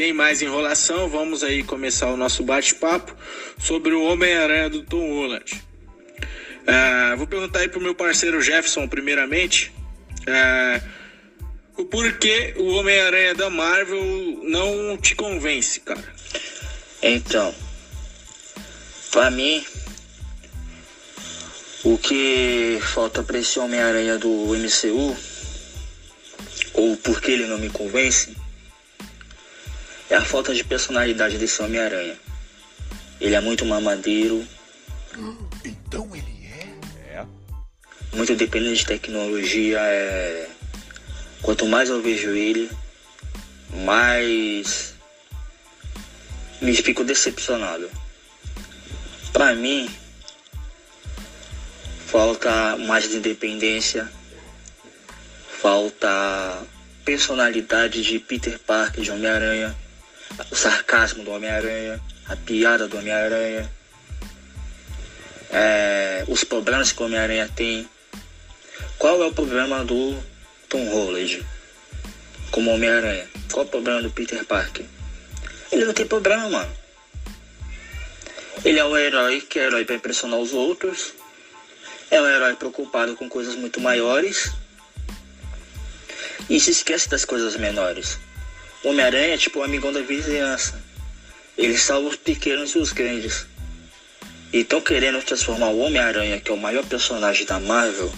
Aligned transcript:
sem 0.00 0.14
mais 0.14 0.40
enrolação, 0.40 1.10
vamos 1.10 1.44
aí 1.44 1.62
começar 1.62 2.06
o 2.06 2.16
nosso 2.16 2.42
bate-papo 2.42 3.14
sobre 3.58 3.92
o 3.92 4.02
Homem-Aranha 4.04 4.70
do 4.70 4.82
Tom 4.82 5.12
Holland. 5.12 5.62
Uh, 6.62 7.18
vou 7.18 7.26
perguntar 7.26 7.58
aí 7.58 7.68
pro 7.68 7.82
meu 7.82 7.94
parceiro 7.94 8.40
Jefferson, 8.40 8.88
primeiramente, 8.88 9.70
uh, 10.20 10.82
o 11.76 11.84
porquê 11.84 12.54
o 12.56 12.68
Homem-Aranha 12.76 13.34
da 13.34 13.50
Marvel 13.50 14.02
não 14.44 14.96
te 14.96 15.14
convence, 15.14 15.80
cara. 15.80 16.14
Então, 17.02 17.54
para 19.10 19.30
mim, 19.30 19.62
o 21.84 21.98
que 21.98 22.78
falta 22.80 23.22
para 23.22 23.38
esse 23.38 23.58
Homem-Aranha 23.58 24.16
do 24.16 24.30
MCU, 24.30 25.14
ou 26.72 26.96
porque 26.96 27.32
ele 27.32 27.44
não 27.44 27.58
me 27.58 27.68
convence, 27.68 28.39
é 30.10 30.16
a 30.16 30.24
falta 30.24 30.52
de 30.52 30.64
personalidade 30.64 31.38
desse 31.38 31.62
Homem-Aranha. 31.62 32.16
Ele 33.20 33.34
é 33.34 33.40
muito 33.40 33.64
mamadeiro. 33.64 34.44
Então 35.64 36.10
ele 36.14 36.46
é? 36.46 37.18
É. 37.18 37.26
Muito 38.12 38.34
dependente 38.34 38.80
de 38.80 38.86
tecnologia. 38.86 39.78
É... 39.78 40.48
Quanto 41.42 41.64
mais 41.66 41.88
eu 41.88 42.02
vejo 42.02 42.30
ele, 42.30 42.68
mais 43.84 44.94
me 46.60 46.74
fico 46.74 47.04
decepcionado. 47.04 47.88
Para 49.32 49.54
mim, 49.54 49.88
falta 52.06 52.76
mais 52.76 53.08
de 53.08 53.16
independência, 53.16 54.10
falta 55.62 56.62
personalidade 57.04 58.02
de 58.02 58.18
Peter 58.18 58.58
Parker, 58.58 59.02
de 59.02 59.10
Homem-Aranha, 59.10 59.74
o 60.50 60.54
sarcasmo 60.54 61.24
do 61.24 61.30
Homem-Aranha, 61.30 62.00
a 62.26 62.36
piada 62.36 62.86
do 62.86 62.98
Homem-Aranha, 62.98 63.70
é, 65.50 66.24
os 66.28 66.44
problemas 66.44 66.92
que 66.92 67.02
o 67.02 67.06
Homem-Aranha 67.06 67.50
tem. 67.54 67.88
Qual 68.98 69.22
é 69.22 69.26
o 69.26 69.32
problema 69.32 69.84
do 69.84 70.16
Tom 70.68 70.88
Holland 70.90 71.44
como 72.50 72.72
Homem-Aranha? 72.72 73.28
Qual 73.50 73.64
é 73.64 73.68
o 73.68 73.70
problema 73.70 74.02
do 74.02 74.10
Peter 74.10 74.44
Parker? 74.44 74.86
Ele 75.72 75.84
não 75.84 75.92
tem 75.92 76.06
problema, 76.06 76.48
mano. 76.48 76.76
Ele 78.64 78.78
é 78.78 78.84
um 78.84 78.96
herói 78.96 79.40
que 79.40 79.58
é 79.58 79.64
herói 79.64 79.84
para 79.84 79.96
impressionar 79.96 80.38
os 80.38 80.52
outros. 80.52 81.14
É 82.10 82.20
um 82.20 82.26
herói 82.26 82.54
preocupado 82.56 83.16
com 83.16 83.28
coisas 83.28 83.54
muito 83.54 83.80
maiores. 83.80 84.52
E 86.48 86.60
se 86.60 86.70
esquece 86.70 87.08
das 87.08 87.24
coisas 87.24 87.56
menores. 87.56 88.18
Homem-Aranha 88.82 89.34
é 89.34 89.38
tipo 89.38 89.58
o 89.58 89.62
amigão 89.62 89.92
da 89.92 90.00
vizinhança. 90.00 90.82
Ele 91.56 91.76
salva 91.76 92.08
os 92.08 92.16
pequenos 92.16 92.70
e 92.70 92.78
os 92.78 92.92
grandes. 92.92 93.46
E 94.52 94.60
estão 94.60 94.80
querendo 94.80 95.22
transformar 95.22 95.68
o 95.68 95.80
Homem-Aranha, 95.80 96.40
que 96.40 96.50
é 96.50 96.54
o 96.54 96.56
maior 96.56 96.84
personagem 96.86 97.44
da 97.44 97.60
Marvel, 97.60 98.10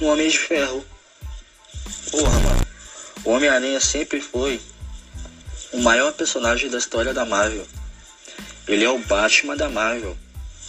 no 0.00 0.08
Homem 0.08 0.28
de 0.28 0.38
Ferro. 0.38 0.84
Porra, 2.10 2.40
mano. 2.40 2.66
O 3.24 3.30
Homem-Aranha 3.30 3.80
sempre 3.80 4.20
foi 4.20 4.60
o 5.72 5.78
maior 5.78 6.12
personagem 6.12 6.70
da 6.70 6.78
história 6.78 7.12
da 7.12 7.24
Marvel. 7.24 7.66
Ele 8.66 8.84
é 8.84 8.90
o 8.90 8.98
Batman 8.98 9.56
da 9.56 9.68
Marvel. 9.68 10.16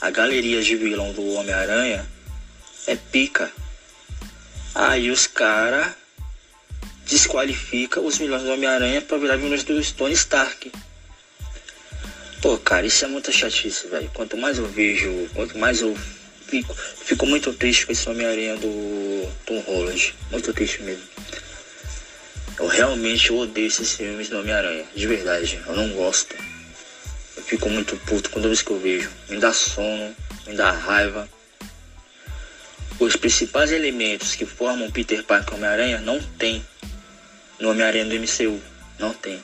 A 0.01 0.09
galeria 0.09 0.61
de 0.61 0.75
vilão 0.75 1.13
do 1.13 1.33
Homem-Aranha 1.33 2.05
é 2.85 2.95
pica. 2.95 3.51
Aí 4.75 5.09
os 5.09 5.28
cara 5.28 5.95
desqualifica 7.06 8.00
os 8.00 8.18
vilões 8.18 8.44
do 8.44 8.52
Homem-Aranha 8.52 9.02
para 9.02 9.18
virar 9.18 9.38
vilões 9.38 9.64
do 9.64 9.81
Stone 9.84 10.14
Stark. 10.14 10.72
Pô, 12.41 12.58
cara, 12.58 12.86
isso 12.86 13.06
é 13.06 13.08
muita 13.08 13.31
chatice, 13.31 13.88
velho. 13.88 14.09
Quanto 14.14 14.36
mais 14.36 14.58
eu 14.58 14.68
vejo, 14.68 15.30
quanto 15.34 15.58
mais 15.58 15.81
eu 15.81 15.96
fico, 16.47 16.75
fico 16.75 17.25
muito 17.25 17.53
triste 17.53 17.86
com 17.86 17.91
esse 17.91 18.09
Homem-Aranha 18.09 18.58
do 18.58 19.31
Tom 19.46 19.59
Holland. 19.62 20.14
Muito 20.30 20.53
triste 20.53 20.81
mesmo. 20.84 21.03
Eu 22.59 22.68
realmente 22.68 23.31
odeio 23.31 23.68
esses 23.68 23.96
filmes 23.96 24.30
do 24.30 24.40
Homem-Aranha, 24.40 24.85
de 24.96 25.08
verdade. 25.08 25.62
Eu 25.66 25.75
não 25.75 25.90
gosto. 25.94 26.35
Eu 27.35 27.44
fico 27.44 27.70
muito 27.70 27.96
puto 28.06 28.30
quando 28.30 28.47
vez 28.47 28.62
que 28.62 28.72
eu 28.72 28.80
vejo. 28.80 29.09
Me 29.30 29.40
dá 29.40 29.52
sono, 29.53 30.16
me 30.46 30.53
dá 30.53 30.72
raiva. 30.72 31.28
Os 33.00 33.16
principais 33.16 33.72
elementos 33.72 34.35
que 34.35 34.46
formam 34.46 34.91
Peter 34.91 35.24
Parker 35.24 35.53
e 35.53 35.58
Homem-Aranha 35.58 36.00
não 36.00 36.22
tem 36.38 36.64
no 37.63 37.72
Homem-Aranha 37.72 38.06
do 38.06 38.16
MCU. 38.16 38.62
Não 39.00 39.13
tem. 39.13 39.41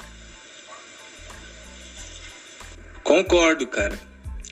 Concordo, 3.01 3.65
cara. 3.65 3.97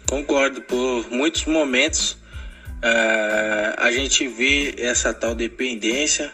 Concordo. 0.10 0.62
Por 0.62 1.12
muitos 1.12 1.46
momentos 1.46 2.14
uh, 2.14 3.76
a 3.78 3.92
gente 3.92 4.28
vê 4.28 4.74
essa 4.80 5.14
tal 5.14 5.36
dependência 5.36 6.34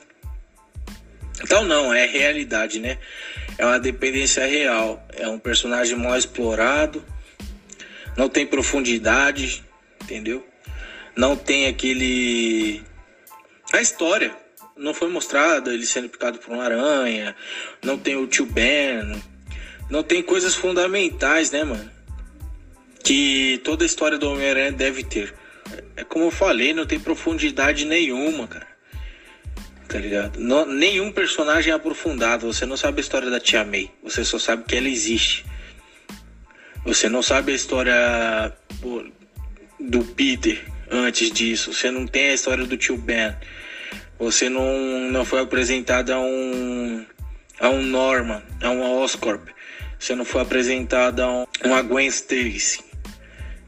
então 1.42 1.66
não, 1.66 1.94
é 1.94 2.06
realidade, 2.06 2.80
né? 2.80 2.98
É 3.58 3.66
uma 3.66 3.80
dependência 3.80 4.46
real. 4.46 5.06
É 5.14 5.28
um 5.28 5.38
personagem 5.38 5.98
mal 5.98 6.18
explorado, 6.18 7.04
não 8.16 8.30
tem 8.30 8.46
profundidade, 8.46 9.64
entendeu? 10.02 10.48
Não 11.16 11.36
tem 11.36 11.68
aquele. 11.68 12.82
A 13.74 13.82
história 13.82 14.43
não 14.78 14.94
foi 14.94 15.10
mostrada, 15.10 15.74
ele 15.74 15.86
sendo 15.86 16.10
picado 16.10 16.40
por 16.40 16.54
uma 16.54 16.64
aranha, 16.64 17.36
não 17.82 17.98
tem 17.98 18.16
o 18.16 18.28
tio 18.28 18.46
Ben, 18.46 19.22
não 19.90 20.04
tem 20.04 20.22
coisas 20.22 20.56
fundamentais, 20.56 21.52
né, 21.52 21.64
mano? 21.64 21.92
Que 23.04 23.60
toda 23.64 23.84
a 23.84 23.86
história 23.86 24.18
do 24.18 24.30
Homem-Aranha 24.30 24.72
deve 24.72 25.04
ter. 25.04 25.34
É 25.96 26.04
como 26.04 26.26
eu 26.26 26.32
falei, 26.32 26.74
não 26.74 26.86
tem 26.86 27.00
profundidade 27.00 27.86
nenhuma, 27.86 28.48
cara 28.48 28.74
tá 29.94 30.00
ligado? 30.00 30.40
Não, 30.40 30.66
nenhum 30.66 31.12
personagem 31.12 31.72
é 31.72 31.76
aprofundado. 31.76 32.52
Você 32.52 32.66
não 32.66 32.76
sabe 32.76 33.00
a 33.00 33.02
história 33.02 33.30
da 33.30 33.40
Tia 33.40 33.64
May. 33.64 33.92
Você 34.02 34.24
só 34.26 34.40
sabe 34.40 34.64
que 34.64 34.76
ela 34.76 34.90
existe. 34.90 35.46
Você 36.84 37.08
não 37.08 37.22
sabe 37.22 37.52
a 37.52 37.56
história 37.56 38.52
pô, 38.82 39.06
do 39.80 40.04
Peter 40.04 40.66
antes 40.90 41.32
disso. 41.32 41.72
Você 41.72 41.92
não 41.92 42.08
tem 42.08 42.32
a 42.32 42.34
história 42.34 42.66
do 42.66 42.76
tio 42.76 42.98
Ben. 42.98 43.36
Você 44.24 44.48
não, 44.48 45.12
não 45.12 45.26
foi 45.26 45.42
apresentado 45.42 46.12
a 46.12 46.20
um, 46.20 47.06
a 47.60 47.70
um 47.70 47.82
Norman, 47.82 48.42
a 48.62 48.70
um 48.70 49.02
Oscorp. 49.02 49.50
Você 50.00 50.16
não 50.16 50.24
foi 50.24 50.42
apresentado 50.42 51.20
a 51.20 51.30
um, 51.30 51.46
uma 51.66 51.82
Gwen 51.82 52.08
Stacy. 52.08 52.80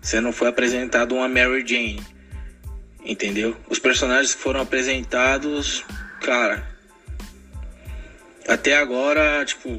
Você 0.01 0.21
não 0.21 0.31
foi 0.31 0.47
apresentado 0.47 1.13
a 1.13 1.17
uma 1.19 1.27
Mary 1.27 1.65
Jane. 1.67 2.01
Entendeu? 3.03 3.55
Os 3.69 3.79
personagens 3.79 4.33
que 4.33 4.41
foram 4.41 4.61
apresentados 4.61 5.83
cara, 6.21 6.65
até 8.47 8.77
agora, 8.77 9.43
tipo, 9.43 9.77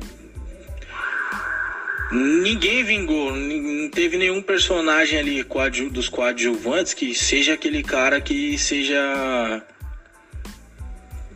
ninguém 2.13 2.85
vingou, 2.85 3.35
não 3.35 3.89
teve 3.89 4.19
nenhum 4.19 4.43
personagem 4.43 5.19
ali 5.19 5.43
dos 5.91 6.11
coadjuvantes 6.11 6.93
que 6.93 7.15
seja 7.15 7.55
aquele 7.55 7.83
cara 7.83 8.21
que 8.21 8.59
seja 8.59 9.65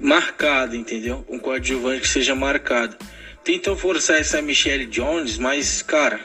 marcado, 0.01 0.75
entendeu? 0.75 1.25
Um 1.29 1.39
coadjuvante 1.39 2.01
que 2.01 2.09
seja 2.09 2.35
marcado. 2.35 2.97
Tentam 3.45 3.77
forçar 3.77 4.19
essa 4.21 4.43
Michelle 4.43 4.87
Jones, 4.87 5.39
mas, 5.39 5.83
cara, 5.83 6.21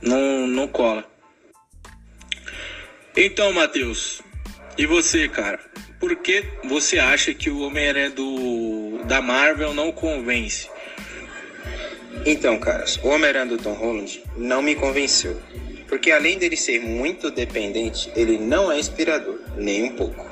não, 0.00 0.46
não 0.46 0.66
cola. 0.66 1.04
Então, 3.16 3.52
Matheus, 3.52 4.22
e 4.76 4.86
você, 4.86 5.28
cara? 5.28 5.60
por 6.02 6.16
que 6.16 6.42
você 6.64 6.98
acha 6.98 7.32
que 7.32 7.48
o 7.48 7.60
Homem-Aranha 7.60 8.10
do 8.10 9.04
da 9.04 9.22
Marvel 9.22 9.72
não 9.72 9.92
convence? 9.92 10.68
Então, 12.26 12.58
caras, 12.58 12.98
o 13.04 13.06
Homem-Aranha 13.06 13.46
do 13.46 13.56
Tom 13.56 13.74
Holland 13.74 14.20
não 14.36 14.60
me 14.60 14.74
convenceu. 14.74 15.40
Porque 15.86 16.10
além 16.10 16.38
dele 16.38 16.56
ser 16.56 16.80
muito 16.80 17.30
dependente, 17.30 18.10
ele 18.16 18.36
não 18.36 18.72
é 18.72 18.80
inspirador, 18.80 19.38
nem 19.56 19.84
um 19.84 19.90
pouco. 19.94 20.26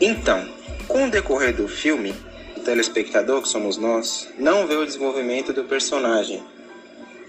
Então, 0.00 0.48
com 0.88 1.06
o 1.06 1.10
decorrer 1.10 1.54
do 1.54 1.68
filme, 1.68 2.14
o 2.56 2.60
telespectador, 2.60 3.42
que 3.42 3.48
somos 3.48 3.76
nós, 3.76 4.28
não 4.38 4.66
vê 4.66 4.74
o 4.74 4.86
desenvolvimento 4.86 5.52
do 5.52 5.64
personagem. 5.64 6.42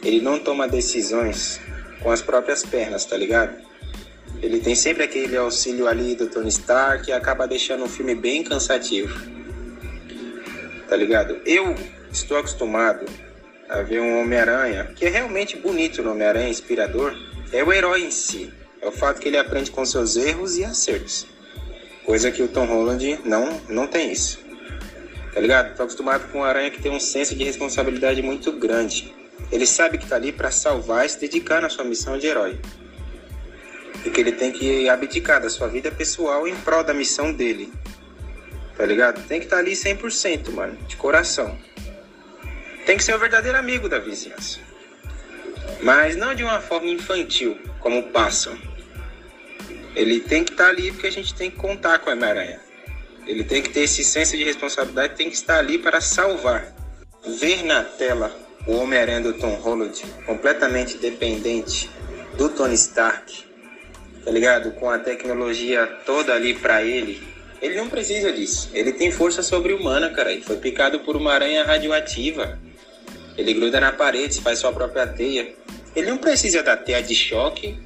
Ele 0.02 0.22
não 0.22 0.40
toma 0.40 0.70
decisões 0.70 1.60
com 2.02 2.10
as 2.10 2.22
próprias 2.22 2.64
pernas, 2.64 3.04
tá 3.04 3.18
ligado? 3.18 3.60
Ele 4.42 4.62
tem 4.62 4.74
sempre 4.74 5.04
aquele 5.04 5.36
auxílio 5.36 5.86
ali 5.86 6.16
do 6.16 6.28
Tony 6.28 6.48
Stark 6.48 7.10
e 7.10 7.14
acaba 7.14 7.46
deixando 7.46 7.84
o 7.84 7.90
filme 7.90 8.16
bem 8.16 8.42
cansativo. 8.42 9.14
Tá 10.88 10.96
ligado? 10.96 11.42
Eu 11.46 11.76
estou 12.10 12.38
acostumado 12.38 13.06
a 13.70 13.82
ver 13.82 14.00
um 14.00 14.22
Homem-Aranha, 14.22 14.94
que 14.96 15.06
é 15.06 15.10
realmente 15.10 15.58
bonito 15.58 16.02
no 16.02 16.12
Homem-Aranha, 16.12 16.50
inspirador, 16.50 17.14
é 17.52 17.64
o 17.64 17.72
herói 17.72 18.06
em 18.06 18.12
si. 18.12 18.52
É 18.82 18.88
o 18.88 18.92
fato 18.92 19.20
que 19.20 19.28
ele 19.28 19.38
aprende 19.38 19.70
com 19.72 19.86
seus 19.86 20.16
erros 20.16 20.58
e 20.58 20.64
acertos. 20.64 21.28
Coisa 22.12 22.30
que 22.30 22.44
o 22.44 22.48
Tom 22.50 22.66
Holland 22.66 23.22
não, 23.24 23.62
não 23.70 23.88
tem 23.88 24.12
isso. 24.12 24.38
tá 25.34 25.40
ligado? 25.40 25.78
Tô 25.78 25.84
acostumado 25.84 26.30
com 26.30 26.40
um 26.40 26.44
aranha 26.44 26.70
que 26.70 26.82
tem 26.82 26.92
um 26.92 27.00
senso 27.00 27.34
de 27.34 27.46
responsabilidade 27.46 28.22
muito 28.22 28.52
grande. 28.52 29.16
Ele 29.50 29.66
sabe 29.66 29.98
que 29.98 30.06
tá 30.06 30.18
ali 30.18 30.34
para 30.34 30.52
salvar 30.52 31.06
e 31.06 31.10
se 31.10 31.18
dedicar 31.22 31.62
na 31.62 31.70
sua 31.70 31.86
missão 31.86 32.18
de 32.18 32.28
herói. 32.28 32.60
E 34.06 34.10
que 34.10 34.20
ele 34.20 34.34
tem 34.34 34.52
que 34.52 34.90
abdicar 34.90 35.42
da 35.42 35.50
sua 35.50 35.70
vida 35.70 35.90
pessoal 35.90 36.46
em 36.46 36.54
prol 36.54 36.84
da 36.84 36.94
missão 36.94 37.32
dele. 37.32 37.72
Tá 38.76 38.86
ligado? 38.86 39.26
Tem 39.26 39.40
que 39.40 39.46
estar 39.46 39.56
tá 39.56 39.62
ali 39.62 39.72
100%, 39.72 40.52
mano, 40.52 40.78
de 40.90 40.98
coração. 40.98 41.58
Tem 42.86 42.98
que 42.98 43.06
ser 43.06 43.16
o 43.16 43.20
verdadeiro 43.20 43.58
amigo 43.58 43.88
da 43.88 44.00
vizinhança. 44.00 44.60
Mas 45.82 46.18
não 46.18 46.36
de 46.36 46.44
uma 46.44 46.60
forma 46.60 46.90
infantil, 46.90 47.58
como 47.80 48.04
passam. 48.10 48.58
Ele 49.96 50.20
tem 50.20 50.44
que 50.44 50.52
estar 50.52 50.66
tá 50.66 50.70
ali 50.70 50.92
porque 50.92 51.08
a 51.08 51.12
gente 51.12 51.34
tem 51.34 51.52
que 51.52 51.58
contar 51.58 52.00
com 52.00 52.10
a 52.10 52.14
Homem-Aranha. 52.14 52.60
Ele 53.28 53.44
tem 53.44 53.62
que 53.62 53.70
ter 53.70 53.82
esse 53.82 54.04
senso 54.04 54.36
de 54.36 54.44
responsabilidade, 54.44 55.16
tem 55.16 55.30
que 55.30 55.36
estar 55.36 55.60
ali 55.60 55.78
para 55.78 56.02
salvar. 56.02 56.74
Ver 57.40 57.64
na 57.64 57.84
tela 57.84 58.36
o 58.66 58.74
Homem-Aranha 58.74 59.22
do 59.22 59.34
Tom 59.34 59.56
Holland 59.56 60.02
completamente 60.26 60.98
dependente 60.98 61.90
do 62.38 62.50
Tony 62.50 62.74
Stark, 62.76 63.46
tá 64.24 64.32
ligado? 64.32 64.72
Com 64.72 64.90
a 64.90 64.98
tecnologia 64.98 65.86
toda 66.06 66.34
ali 66.34 66.54
para 66.54 66.84
ele. 66.84 67.22
Ele 67.62 67.76
não 67.76 67.90
precisa 67.90 68.32
disso. 68.32 68.72
Ele 68.74 68.92
tem 68.92 69.12
força 69.12 69.44
sobre-humana, 69.44 70.10
cara. 70.10 70.32
Ele 70.32 70.42
foi 70.42 70.58
picado 70.58 71.02
por 71.02 71.16
uma 71.16 71.34
aranha 71.34 71.64
radioativa. 71.64 72.58
Ele 73.38 73.54
gruda 73.54 73.80
na 73.80 73.92
parede, 73.92 74.42
faz 74.42 74.60
sua 74.60 74.72
própria 74.72 75.06
teia. 75.06 75.54
Ele 75.96 76.10
não 76.10 76.18
precisa 76.18 76.64
da 76.64 76.76
teia 76.76 77.04
de 77.04 77.14
choque 77.14 77.78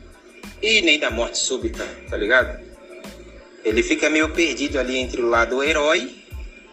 e 0.62 0.81
nem 0.81 1.00
da 1.00 1.12
morte 1.12 1.38
súbita, 1.38 1.86
tá 2.10 2.18
ligado? 2.18 2.63
Ele 3.63 3.81
fica 3.81 4.10
meio 4.10 4.30
perdido 4.30 4.80
ali 4.80 4.98
entre 4.98 5.22
o 5.22 5.28
lado 5.28 5.63
herói 5.63 6.16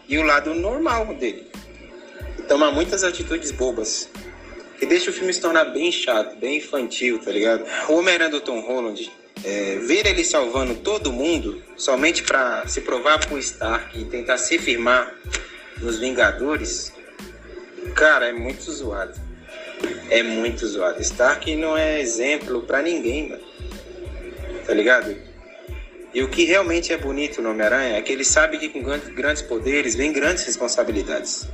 e 0.07 0.17
o 0.17 0.23
lado 0.23 0.53
normal 0.53 1.13
dele. 1.15 1.47
E 2.37 2.43
toma 2.43 2.71
muitas 2.71 3.03
atitudes 3.03 3.51
bobas. 3.51 4.09
Que 4.77 4.85
deixa 4.85 5.09
o 5.09 5.13
filme 5.13 5.33
se 5.33 5.41
tornar 5.41 5.65
bem 5.65 5.91
chato, 5.91 6.35
bem 6.37 6.57
infantil, 6.57 7.19
tá 7.19 7.31
ligado? 7.31 7.65
O 7.89 7.95
Homem-Aranha 7.95 8.29
do 8.29 8.41
Tom 8.41 8.59
Holland, 8.61 9.11
é, 9.43 9.77
ver 9.77 10.05
ele 10.05 10.23
salvando 10.23 10.75
todo 10.75 11.11
mundo 11.11 11.63
somente 11.75 12.21
para 12.23 12.67
se 12.67 12.81
provar 12.81 13.25
pro 13.25 13.39
Stark 13.39 13.99
e 13.99 14.05
tentar 14.05 14.37
se 14.37 14.59
firmar 14.59 15.15
nos 15.79 15.99
Vingadores, 15.99 16.93
cara, 17.95 18.27
é 18.27 18.33
muito 18.33 18.71
zoado. 18.71 19.19
É 20.09 20.21
muito 20.21 20.65
zoado. 20.67 21.01
Stark 21.01 21.55
não 21.55 21.75
é 21.75 21.99
exemplo 21.99 22.61
para 22.61 22.81
ninguém, 22.81 23.29
mano 23.29 23.52
tá 24.65 24.73
ligado? 24.73 25.15
E 26.13 26.21
o 26.21 26.29
que 26.29 26.45
realmente 26.45 26.93
é 26.93 26.97
bonito 26.97 27.41
no 27.41 27.49
Homem-Aranha 27.49 27.97
é 27.97 28.01
que 28.01 28.13
ele 28.13 28.23
sabe 28.23 28.59
que 28.59 28.69
com 28.69 28.83
grandes 28.83 29.41
poderes 29.41 29.95
vem 29.95 30.13
grandes 30.13 30.45
responsabilidades. 30.45 31.47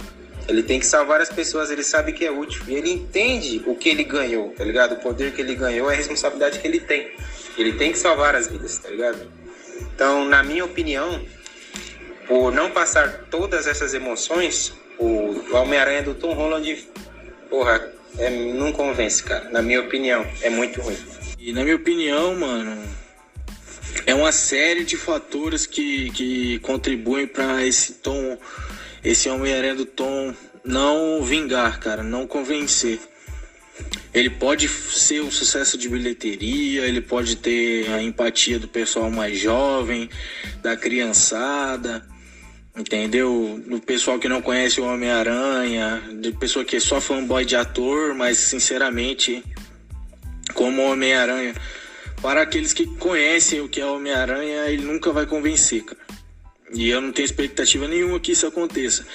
Ele 0.49 0.63
tem 0.63 0.79
que 0.79 0.85
salvar 0.85 1.21
as 1.21 1.29
pessoas, 1.29 1.69
ele 1.69 1.83
sabe 1.83 2.11
que 2.11 2.25
é 2.25 2.31
útil. 2.31 2.63
E 2.67 2.73
ele 2.73 2.91
entende 2.91 3.63
o 3.65 3.75
que 3.75 3.87
ele 3.87 4.03
ganhou, 4.03 4.49
tá 4.49 4.63
ligado? 4.63 4.93
O 4.93 4.97
poder 4.97 5.31
que 5.31 5.41
ele 5.41 5.55
ganhou 5.55 5.89
é 5.89 5.93
a 5.93 5.97
responsabilidade 5.97 6.59
que 6.59 6.67
ele 6.67 6.79
tem. 6.79 7.11
Ele 7.57 7.73
tem 7.73 7.91
que 7.91 7.97
salvar 7.97 8.35
as 8.35 8.47
vidas, 8.47 8.77
tá 8.79 8.89
ligado? 8.89 9.31
Então, 9.79 10.25
na 10.25 10.43
minha 10.43 10.65
opinião, 10.65 11.23
por 12.27 12.51
não 12.51 12.71
passar 12.71 13.27
todas 13.29 13.67
essas 13.67 13.93
emoções, 13.93 14.73
o 14.97 15.55
Homem-Aranha 15.55 16.03
do 16.03 16.15
Tom 16.15 16.33
Holland, 16.33 16.87
porra, 17.49 17.93
é, 18.17 18.29
não 18.29 18.71
convence, 18.71 19.23
cara. 19.23 19.49
Na 19.51 19.61
minha 19.61 19.79
opinião, 19.79 20.25
é 20.41 20.49
muito 20.49 20.81
ruim. 20.81 20.97
E 21.37 21.53
na 21.53 21.63
minha 21.63 21.75
opinião, 21.75 22.35
mano, 22.35 22.83
é 24.05 24.13
uma 24.13 24.31
série 24.31 24.83
de 24.83 24.97
fatores 24.97 25.65
que, 25.65 26.09
que 26.11 26.59
contribuem 26.59 27.27
para 27.27 27.65
esse 27.65 27.93
tom, 27.93 28.37
esse 29.03 29.29
Homem-Aranha 29.29 29.75
do 29.75 29.85
Tom 29.85 30.33
não 30.63 31.23
vingar, 31.23 31.79
cara, 31.79 32.03
não 32.03 32.27
convencer. 32.27 32.99
Ele 34.13 34.29
pode 34.29 34.67
ser 34.67 35.21
um 35.21 35.31
sucesso 35.31 35.77
de 35.77 35.87
bilheteria, 35.87 36.85
ele 36.85 37.01
pode 37.01 37.37
ter 37.37 37.89
a 37.91 38.01
empatia 38.01 38.59
do 38.59 38.67
pessoal 38.67 39.09
mais 39.09 39.37
jovem, 39.37 40.09
da 40.61 40.75
criançada, 40.75 42.05
entendeu? 42.75 43.61
Do 43.67 43.79
pessoal 43.79 44.19
que 44.19 44.27
não 44.27 44.41
conhece 44.41 44.81
o 44.81 44.85
Homem-Aranha, 44.85 46.01
de 46.19 46.31
pessoa 46.31 46.65
que 46.65 46.75
é 46.75 46.79
só 46.79 46.99
fanboy 46.99 47.45
de 47.45 47.55
ator, 47.55 48.13
mas 48.15 48.37
sinceramente 48.37 49.43
como 50.53 50.81
Homem-Aranha. 50.81 51.53
Para 52.21 52.41
aqueles 52.41 52.73
que 52.73 52.85
conhecem 52.85 53.61
o 53.61 53.69
que 53.69 53.79
é 53.79 53.85
Homem-Aranha, 53.85 54.65
ele 54.67 54.83
nunca 54.83 55.11
vai 55.11 55.25
convencer, 55.25 55.83
cara. 55.83 56.01
E 56.73 56.89
eu 56.89 57.01
não 57.01 57.11
tenho 57.11 57.25
expectativa 57.25 57.87
nenhuma 57.87 58.19
que 58.19 58.33
isso 58.33 58.45
aconteça. 58.45 59.05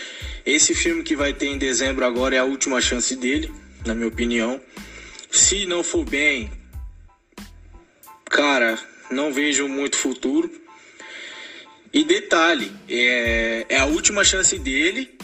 Esse 0.44 0.74
filme 0.74 1.02
que 1.02 1.14
vai 1.14 1.32
ter 1.32 1.46
em 1.46 1.58
dezembro 1.58 2.04
agora 2.04 2.34
é 2.34 2.38
a 2.38 2.44
última 2.44 2.80
chance 2.80 3.14
dele, 3.14 3.52
na 3.84 3.94
minha 3.94 4.08
opinião. 4.08 4.60
Se 5.30 5.66
não 5.66 5.82
for 5.82 6.04
bem, 6.04 6.50
cara, 8.24 8.78
não 9.10 9.32
vejo 9.32 9.68
muito 9.68 9.96
futuro. 9.96 10.50
E 11.92 12.04
detalhe, 12.04 12.72
é, 12.88 13.66
é 13.68 13.78
a 13.78 13.84
última 13.84 14.24
chance 14.24 14.58
dele 14.58 15.16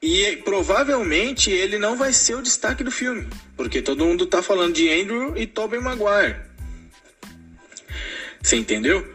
e 0.00 0.36
provavelmente 0.44 1.50
ele 1.50 1.78
não 1.78 1.96
vai 1.96 2.12
ser 2.12 2.36
o 2.36 2.42
destaque 2.42 2.84
do 2.84 2.90
filme, 2.90 3.26
porque 3.56 3.82
todo 3.82 4.04
mundo 4.04 4.26
tá 4.26 4.42
falando 4.42 4.74
de 4.74 4.88
Andrew 4.88 5.36
e 5.36 5.46
Tobey 5.46 5.80
Maguire. 5.80 6.53
Você 8.44 8.56
entendeu? 8.56 9.10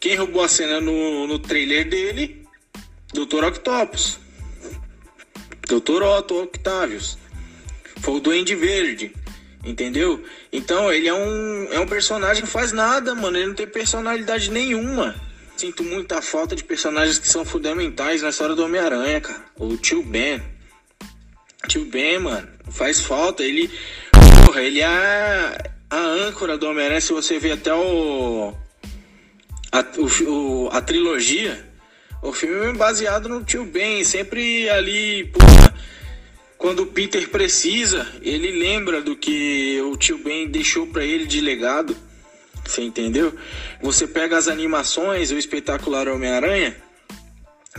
Quem 0.00 0.16
roubou 0.16 0.42
a 0.42 0.48
cena 0.48 0.80
no, 0.80 1.28
no 1.28 1.38
trailer 1.38 1.88
dele? 1.88 2.44
Dr. 3.12 3.44
Octopus. 3.44 4.18
Dr. 5.68 6.02
Otto 6.02 6.42
Octavius. 6.42 7.16
Foi 8.00 8.14
o 8.14 8.20
Duende 8.20 8.56
Verde. 8.56 9.14
Entendeu? 9.64 10.24
Então 10.52 10.92
ele 10.92 11.06
é 11.06 11.14
um, 11.14 11.72
é 11.72 11.78
um 11.78 11.86
personagem 11.86 12.42
que 12.42 12.48
faz 12.50 12.72
nada, 12.72 13.14
mano. 13.14 13.36
Ele 13.36 13.46
não 13.46 13.54
tem 13.54 13.66
personalidade 13.66 14.50
nenhuma. 14.50 15.14
Sinto 15.56 15.84
muita 15.84 16.20
falta 16.20 16.56
de 16.56 16.64
personagens 16.64 17.20
que 17.20 17.28
são 17.28 17.44
fundamentais 17.44 18.22
na 18.22 18.30
história 18.30 18.56
do 18.56 18.64
Homem-Aranha, 18.64 19.20
cara. 19.20 19.44
O 19.56 19.76
tio 19.76 20.02
Ben. 20.02 20.42
Tio 21.68 21.84
Ben, 21.84 22.18
mano, 22.18 22.48
faz 22.70 23.00
falta. 23.00 23.44
Ele. 23.44 23.70
Porra, 24.44 24.62
ele 24.62 24.80
é 24.80 24.84
a, 24.84 25.70
a 25.90 25.98
âncora 25.98 26.58
do 26.58 26.66
Homem-Aranha. 26.66 27.00
Se 27.00 27.12
você 27.12 27.38
ver 27.38 27.52
até 27.52 27.72
o. 27.72 28.52
A, 29.74 29.84
o, 30.30 30.68
a 30.70 30.80
trilogia. 30.80 31.68
O 32.22 32.32
filme 32.32 32.66
é 32.66 32.72
baseado 32.72 33.28
no 33.28 33.42
tio 33.42 33.64
Ben. 33.64 34.04
Sempre 34.04 34.70
ali. 34.70 35.32
Quando 36.56 36.84
o 36.84 36.86
Peter 36.86 37.28
precisa, 37.28 38.06
ele 38.22 38.52
lembra 38.52 39.02
do 39.02 39.16
que 39.16 39.80
o 39.82 39.96
tio 39.96 40.18
Ben 40.18 40.46
deixou 40.46 40.86
para 40.86 41.04
ele 41.04 41.26
de 41.26 41.40
legado. 41.40 41.96
Você 42.64 42.82
entendeu? 42.82 43.34
Você 43.82 44.06
pega 44.06 44.38
as 44.38 44.46
animações, 44.46 45.32
o 45.32 45.36
espetacular 45.36 46.08
Homem-Aranha, 46.08 46.76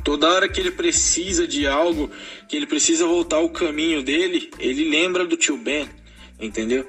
toda 0.03 0.29
hora 0.29 0.49
que 0.49 0.59
ele 0.59 0.71
precisa 0.71 1.47
de 1.47 1.65
algo, 1.65 2.11
que 2.47 2.57
ele 2.57 2.67
precisa 2.67 3.07
voltar 3.07 3.37
ao 3.37 3.49
caminho 3.49 4.03
dele, 4.03 4.51
ele 4.59 4.89
lembra 4.89 5.25
do 5.25 5.37
tio 5.37 5.57
Ben, 5.57 5.89
entendeu? 6.39 6.85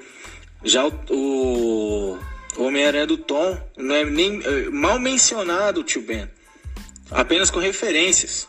Já 0.65 0.85
o, 0.85 0.93
o, 1.11 2.19
o 2.57 2.65
Homem-Aranha 2.65 3.07
do 3.07 3.19
Tom 3.19 3.61
não 3.77 3.95
é 3.95 4.05
nem 4.05 4.41
é, 4.43 4.71
mal 4.71 4.99
mencionado 4.99 5.85
tio 5.85 6.03
Ben, 6.03 6.29
apenas 7.11 7.51
com 7.51 7.59
referências. 7.59 8.49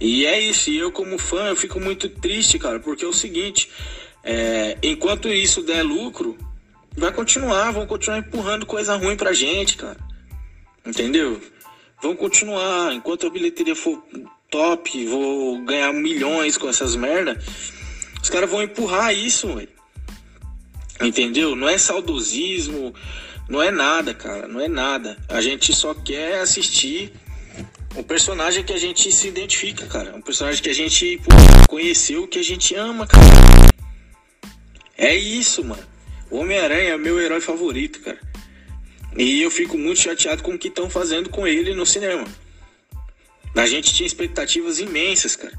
E 0.00 0.24
é 0.24 0.40
isso, 0.40 0.70
e 0.70 0.78
eu 0.78 0.90
como 0.90 1.18
fã 1.18 1.48
eu 1.48 1.56
fico 1.56 1.78
muito 1.78 2.08
triste, 2.08 2.58
cara, 2.58 2.80
porque 2.80 3.04
é 3.04 3.08
o 3.08 3.12
seguinte, 3.12 3.70
é, 4.24 4.78
enquanto 4.82 5.28
isso 5.28 5.62
der 5.62 5.82
lucro, 5.82 6.38
vai 6.96 7.12
continuar, 7.12 7.70
vão 7.70 7.86
continuar 7.86 8.18
empurrando 8.18 8.64
coisa 8.64 8.96
ruim 8.96 9.16
pra 9.16 9.32
gente, 9.34 9.76
cara. 9.76 9.98
Entendeu? 10.86 11.40
Vão 12.02 12.16
continuar, 12.16 12.94
enquanto 12.94 13.26
a 13.26 13.30
bilheteria 13.30 13.76
for 13.76 14.02
top, 14.48 15.06
vou 15.06 15.62
ganhar 15.64 15.92
milhões 15.92 16.56
com 16.56 16.68
essas 16.68 16.96
merda, 16.96 17.38
os 18.22 18.30
caras 18.30 18.50
vão 18.50 18.62
empurrar 18.62 19.14
isso, 19.14 19.48
ué. 19.54 19.68
Entendeu? 21.00 21.56
Não 21.56 21.68
é 21.68 21.78
saudosismo, 21.78 22.94
não 23.48 23.62
é 23.62 23.70
nada, 23.70 24.14
cara, 24.14 24.46
não 24.46 24.60
é 24.60 24.68
nada. 24.68 25.16
A 25.28 25.40
gente 25.40 25.74
só 25.74 25.94
quer 25.94 26.40
assistir 26.40 27.12
um 27.96 28.02
personagem 28.02 28.62
que 28.62 28.72
a 28.72 28.78
gente 28.78 29.10
se 29.10 29.28
identifica, 29.28 29.86
cara. 29.86 30.14
Um 30.14 30.20
personagem 30.20 30.62
que 30.62 30.70
a 30.70 30.74
gente 30.74 31.18
pô, 31.18 31.34
conheceu, 31.68 32.28
que 32.28 32.38
a 32.38 32.44
gente 32.44 32.74
ama, 32.74 33.06
cara. 33.06 33.24
É 34.96 35.16
isso, 35.16 35.64
mano. 35.64 35.82
O 36.30 36.36
Homem-Aranha 36.38 36.90
é 36.90 36.96
meu 36.96 37.20
herói 37.20 37.40
favorito, 37.40 38.00
cara. 38.00 38.20
E 39.16 39.42
eu 39.42 39.50
fico 39.50 39.76
muito 39.76 40.00
chateado 40.00 40.42
com 40.42 40.52
o 40.52 40.58
que 40.58 40.68
estão 40.68 40.88
fazendo 40.88 41.28
com 41.28 41.46
ele 41.46 41.74
no 41.74 41.84
cinema. 41.84 42.24
A 43.56 43.66
gente 43.66 43.92
tinha 43.92 44.06
expectativas 44.06 44.78
imensas, 44.78 45.34
cara, 45.34 45.58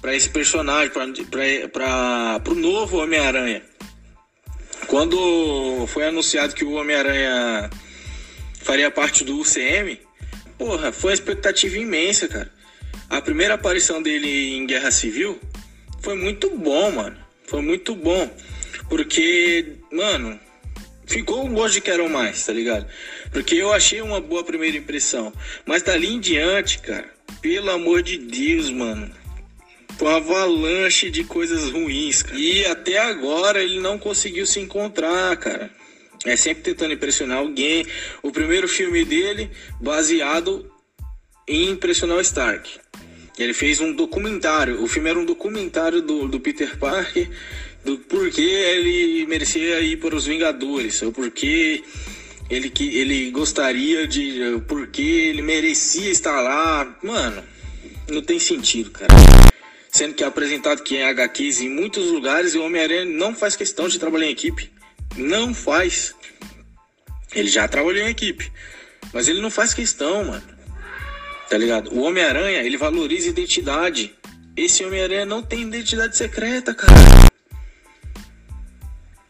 para 0.00 0.16
esse 0.16 0.28
personagem, 0.28 0.90
para 0.90 2.50
o 2.50 2.54
novo 2.54 2.98
Homem-Aranha. 2.98 3.62
Quando 4.86 5.86
foi 5.86 6.06
anunciado 6.06 6.54
que 6.54 6.64
o 6.64 6.72
Homem-Aranha 6.72 7.70
faria 8.62 8.90
parte 8.90 9.24
do 9.24 9.38
UCM, 9.38 10.00
porra, 10.58 10.92
foi 10.92 11.10
uma 11.10 11.14
expectativa 11.14 11.78
imensa, 11.78 12.28
cara. 12.28 12.50
a 13.08 13.20
primeira 13.20 13.54
aparição 13.54 14.02
dele 14.02 14.56
em 14.56 14.66
Guerra 14.66 14.90
Civil 14.90 15.40
foi 16.00 16.16
muito 16.16 16.50
bom, 16.56 16.90
mano. 16.90 17.16
Foi 17.46 17.60
muito 17.62 17.94
bom. 17.94 18.30
Porque, 18.88 19.74
mano, 19.90 20.38
ficou 21.06 21.44
um 21.44 21.52
gosto 21.52 21.74
de 21.74 21.80
quero 21.80 22.08
mais, 22.10 22.44
tá 22.44 22.52
ligado? 22.52 22.86
Porque 23.30 23.54
eu 23.54 23.72
achei 23.72 24.00
uma 24.02 24.20
boa 24.20 24.44
primeira 24.44 24.76
impressão. 24.76 25.32
Mas 25.64 25.82
dali 25.82 26.08
em 26.08 26.20
diante, 26.20 26.78
cara, 26.78 27.08
pelo 27.40 27.70
amor 27.70 28.02
de 28.02 28.18
Deus, 28.18 28.70
mano. 28.70 29.10
Uma 30.02 30.16
avalanche 30.16 31.08
de 31.10 31.22
coisas 31.22 31.70
ruins, 31.70 32.24
cara. 32.24 32.36
E 32.36 32.66
até 32.66 32.98
agora 32.98 33.62
ele 33.62 33.78
não 33.78 33.96
conseguiu 33.96 34.44
se 34.44 34.58
encontrar, 34.58 35.36
cara. 35.36 35.70
É 36.24 36.34
sempre 36.34 36.64
tentando 36.64 36.92
impressionar 36.92 37.38
alguém. 37.38 37.86
O 38.20 38.32
primeiro 38.32 38.66
filme 38.66 39.04
dele, 39.04 39.48
baseado 39.80 40.68
em 41.46 41.70
impressionar 41.70 42.16
o 42.16 42.20
Stark. 42.20 42.80
Ele 43.38 43.54
fez 43.54 43.80
um 43.80 43.92
documentário. 43.92 44.82
O 44.82 44.88
filme 44.88 45.08
era 45.08 45.20
um 45.20 45.24
documentário 45.24 46.02
do, 46.02 46.26
do 46.26 46.40
Peter 46.40 46.76
Parker 46.76 47.30
do 47.84 47.98
porquê 47.98 48.42
ele 48.42 49.24
merecia 49.26 49.78
ir 49.80 49.98
para 49.98 50.16
os 50.16 50.26
Vingadores, 50.26 51.00
ou 51.02 51.12
porquê 51.12 51.82
ele 52.50 52.70
que 52.70 52.96
ele 52.96 53.30
gostaria 53.30 54.06
de, 54.06 54.40
porquê 54.66 55.30
ele 55.30 55.42
merecia 55.42 56.10
estar 56.10 56.40
lá, 56.40 56.96
mano, 57.04 57.42
não 58.08 58.22
tem 58.22 58.40
sentido, 58.40 58.90
cara. 58.90 59.14
Sendo 59.92 60.14
que 60.14 60.24
é 60.24 60.26
apresentado 60.26 60.82
que 60.82 60.96
em 60.96 61.02
HQs 61.02 61.60
em 61.60 61.68
muitos 61.68 62.06
lugares 62.10 62.54
o 62.54 62.62
Homem-Aranha 62.62 63.04
não 63.04 63.34
faz 63.34 63.54
questão 63.54 63.86
de 63.88 63.98
trabalhar 63.98 64.26
em 64.26 64.30
equipe, 64.30 64.72
não 65.16 65.52
faz. 65.52 66.14
Ele 67.34 67.48
já 67.48 67.68
trabalhou 67.68 68.02
em 68.02 68.10
equipe, 68.10 68.50
mas 69.12 69.28
ele 69.28 69.42
não 69.42 69.50
faz 69.50 69.74
questão, 69.74 70.24
mano. 70.24 70.42
Tá 71.50 71.58
ligado? 71.58 71.92
O 71.92 72.00
Homem-Aranha, 72.00 72.62
ele 72.62 72.78
valoriza 72.78 73.28
identidade. 73.28 74.14
Esse 74.56 74.82
Homem-Aranha 74.82 75.26
não 75.26 75.42
tem 75.42 75.60
identidade 75.60 76.16
secreta, 76.16 76.74
cara. 76.74 76.92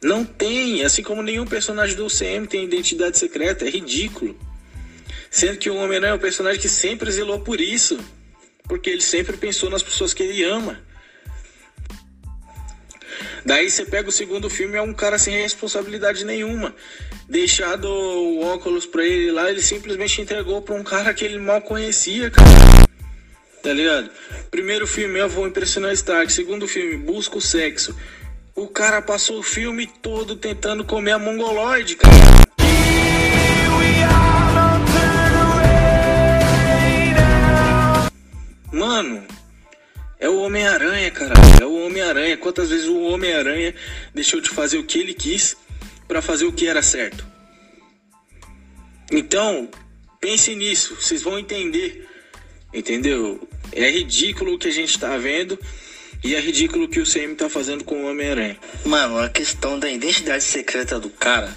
Não 0.01 0.25
tem, 0.25 0.85
assim 0.85 1.03
como 1.03 1.23
nenhum 1.23 1.45
personagem 1.45 1.97
do 1.97 2.07
UCM 2.07 2.47
tem 2.47 2.65
identidade 2.65 3.19
secreta, 3.19 3.65
é 3.65 3.71
ridículo. 3.71 4.39
Sendo 5.29 5.59
que 5.59 5.69
o 5.69 5.75
Homem-Aranha 5.75 6.13
é 6.13 6.15
um 6.15 6.21
personagem 6.21 6.61
que 6.61 6.69
sempre 6.69 7.11
zelou 7.11 7.41
por 7.41 7.61
isso, 7.61 7.99
porque 8.65 8.91
ele 8.91 9.01
sempre 9.01 9.37
pensou 9.37 9.71
nas 9.71 9.83
pessoas 9.83 10.15
que 10.15 10.23
ele 10.23 10.43
ama. 10.43 10.81
Daí 13.45 13.71
você 13.71 13.85
pega 13.85 14.09
o 14.09 14.13
segundo 14.13 14.49
filme, 14.49 14.77
é 14.77 14.83
um 14.83 14.95
cara 14.95 15.19
sem 15.19 15.35
responsabilidade 15.35 16.25
nenhuma. 16.25 16.75
Deixado 17.29 17.87
o 17.87 18.41
óculos 18.41 18.87
pra 18.87 19.05
ele 19.05 19.33
lá, 19.33 19.51
ele 19.51 19.61
simplesmente 19.61 20.21
entregou 20.21 20.63
pra 20.63 20.75
um 20.75 20.85
cara 20.85 21.13
que 21.13 21.25
ele 21.25 21.39
mal 21.39 21.61
conhecia, 21.61 22.31
cara. 22.31 22.49
Tá 23.63 23.73
ligado? 23.73 24.11
Primeiro 24.51 24.87
filme, 24.87 25.19
eu 25.19 25.29
vou 25.29 25.47
impressionar 25.47 25.93
Stark. 25.93 26.33
Segundo 26.33 26.67
filme, 26.67 26.97
busca 26.97 27.39
o 27.39 27.41
sexo. 27.41 27.97
O 28.55 28.69
cara 28.69 29.01
passou 29.01 29.39
o 29.39 29.43
filme 29.43 29.87
todo 29.87 30.37
tentando 30.37 30.85
comer 30.85 31.13
a 31.13 31.19
mongoloide, 31.19 31.97
cara. 31.97 32.13
Mano, 38.73 39.23
é 40.19 40.29
o 40.29 40.41
Homem-Aranha, 40.41 41.11
cara. 41.11 41.35
É 41.61 41.67
o 41.67 41.85
Homem-Aranha. 41.85 42.37
Quantas 42.39 42.71
vezes 42.71 42.87
o 42.87 43.03
Homem-Aranha 43.03 43.75
deixou 44.15 44.41
de 44.41 44.49
fazer 44.49 44.79
o 44.79 44.85
que 44.85 44.99
ele 44.99 45.13
quis 45.13 45.55
para 46.09 46.23
fazer 46.23 46.47
o 46.47 46.53
que 46.53 46.67
era 46.67 46.83
certo? 46.83 47.27
Então, 49.11 49.69
pense 50.19 50.55
nisso. 50.55 50.95
Vocês 50.95 51.23
vão 51.23 51.39
entender. 51.39 52.09
Entendeu? 52.73 53.47
É 53.73 53.91
ridículo 53.91 54.55
o 54.55 54.59
que 54.59 54.69
a 54.69 54.73
gente 54.73 54.99
tá 54.99 55.19
vendo. 55.19 55.59
E 56.25 56.35
é 56.35 56.41
ridículo 56.41 56.85
o 56.85 56.89
que 56.89 57.01
o 57.01 57.05
CM 57.05 57.35
tá 57.35 57.51
fazendo 57.51 57.85
com 57.85 58.05
o 58.05 58.09
Homem-Aranha. 58.09 58.57
Mano, 58.87 59.19
a 59.19 59.29
questão 59.29 59.79
da 59.79 59.91
identidade 59.91 60.45
secreta 60.45 60.99
do 60.99 61.11
cara 61.11 61.55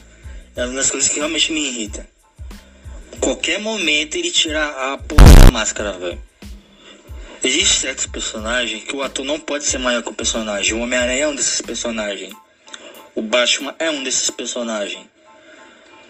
é 0.55 0.65
uma 0.65 0.73
das 0.73 0.89
coisas 0.89 1.07
que 1.07 1.19
realmente 1.19 1.53
me 1.53 1.67
irrita. 1.67 2.09
Qualquer 3.21 3.59
momento 3.59 4.15
ele 4.15 4.31
tira 4.31 4.93
a 4.93 4.97
porra 4.97 5.45
da 5.45 5.51
máscara, 5.51 5.93
velho. 5.97 6.24
Existem 7.45 7.81
certos 7.81 8.07
personagens 8.07 8.83
que 8.85 8.95
o 8.95 9.03
ator 9.03 9.23
não 9.23 9.39
pode 9.39 9.65
ser 9.65 9.77
maior 9.77 10.01
que 10.01 10.09
o 10.09 10.13
personagem. 10.15 10.73
O 10.73 10.79
Homem-Aranha 10.79 11.25
é 11.25 11.27
um 11.27 11.35
desses 11.35 11.61
personagens. 11.61 12.33
O 13.13 13.21
Batman 13.21 13.75
é 13.77 13.91
um 13.91 14.01
desses 14.03 14.31
personagens. 14.31 15.05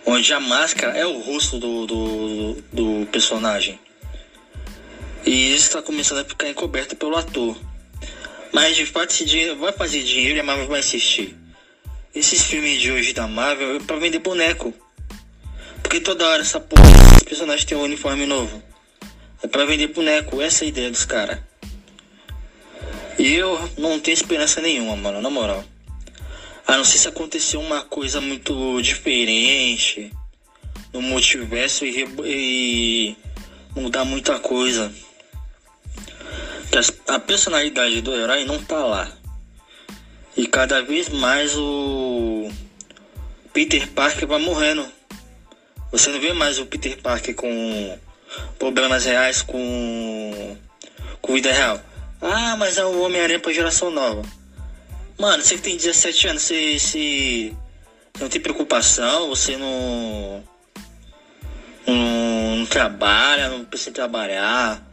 Onde 0.06 0.32
a 0.32 0.39
máscara 0.39 0.98
é 0.98 1.06
o 1.06 1.20
rosto 1.20 1.60
do, 1.60 1.86
do, 1.86 2.54
do 2.72 3.06
personagem. 3.08 3.77
E 5.25 5.54
isso 5.54 5.68
está 5.68 5.82
começando 5.82 6.20
a 6.20 6.24
ficar 6.24 6.48
encoberto 6.48 6.96
pelo 6.96 7.18
ator. 7.18 7.58
Mas 8.54 8.77
de 8.77 8.86
fato 8.86 9.10
esse 9.10 9.25
dinheiro 9.25 9.58
vai 9.58 9.74
fazer 9.74 10.04
dinheiro 10.04 10.38
e 10.38 10.39
a 10.39 10.44
Marvel 10.44 10.68
vai 10.68 10.80
assistir. 10.80 11.36
Esses 12.15 12.44
filmes 12.44 12.80
de 12.80 12.94
hoje 12.94 13.12
da 13.12 13.27
Marvel 13.27 13.75
é 13.75 13.80
pra 13.80 13.98
vender 13.98 14.20
boneco. 14.20 14.74
Porque 15.84 16.00
toda 16.00 16.30
hora 16.30 16.42
essa 16.42 16.62
porra, 16.62 16.89
esses 17.12 17.24
personagens 17.24 17.65
têm 17.65 17.77
um 17.77 17.82
uniforme 17.82 18.25
novo. 18.25 18.63
É 19.46 19.48
pra 19.48 19.64
vender 19.64 19.90
boneco, 19.90 20.42
essa 20.42 20.64
é 20.64 20.66
a 20.66 20.70
ideia 20.70 20.90
dos 20.90 21.06
caras. 21.06 21.38
E 23.20 23.32
eu 23.36 23.70
não 23.78 24.00
tenho 24.00 24.16
esperança 24.16 24.60
nenhuma, 24.60 24.96
mano, 24.96 25.22
na 25.22 25.30
moral. 25.30 25.64
A 26.66 26.78
não 26.78 26.84
ser 26.84 26.98
se 26.98 27.08
acontecer 27.08 27.58
uma 27.58 27.84
coisa 27.84 28.20
muito 28.20 28.82
diferente 28.82 30.12
no 30.92 31.00
multiverso 31.00 31.86
e, 31.86 32.08
e 32.25 33.16
mudar 33.75 34.04
muita 34.04 34.40
coisa 34.40 34.92
que 36.72 36.80
a 37.08 37.20
personalidade 37.20 38.02
do 38.02 38.16
herói 38.16 38.46
não 38.46 38.64
tá 38.64 38.84
lá. 38.84 39.16
E 40.36 40.48
cada 40.48 40.82
vez 40.82 41.08
mais 41.10 41.56
o 41.56 42.50
Peter 43.54 43.88
Parker 43.92 44.28
vai 44.28 44.40
morrendo. 44.40 44.92
Você 45.92 46.10
não 46.10 46.20
vê 46.20 46.34
mais 46.34 46.58
o 46.58 46.66
Peter 46.66 47.00
Parker 47.00 47.36
com 47.36 48.00
problemas 48.58 49.06
reais 49.06 49.42
com, 49.42 50.58
com 51.22 51.34
vida 51.34 51.51
real. 51.51 51.80
Ah, 52.22 52.56
mas 52.58 52.77
é 52.77 52.86
o 52.86 53.01
Homem-Aranha 53.01 53.39
pra 53.39 53.54
geração 53.54 53.92
nova. 53.92 54.22
Mano, 55.18 55.44
você 55.44 55.56
que 55.56 55.62
tem 55.62 55.77
17 55.77 56.27
anos, 56.27 56.42
você, 56.42 56.80
você 56.80 57.54
não 58.20 58.30
tem 58.30 58.42
preocupação, 58.42 59.30
você 59.30 59.56
não, 59.58 60.44
não, 61.88 62.56
não 62.58 62.65
trabalha, 62.65 63.50
não 63.50 63.63
precisa 63.63 63.92
trabalhar 63.92 64.86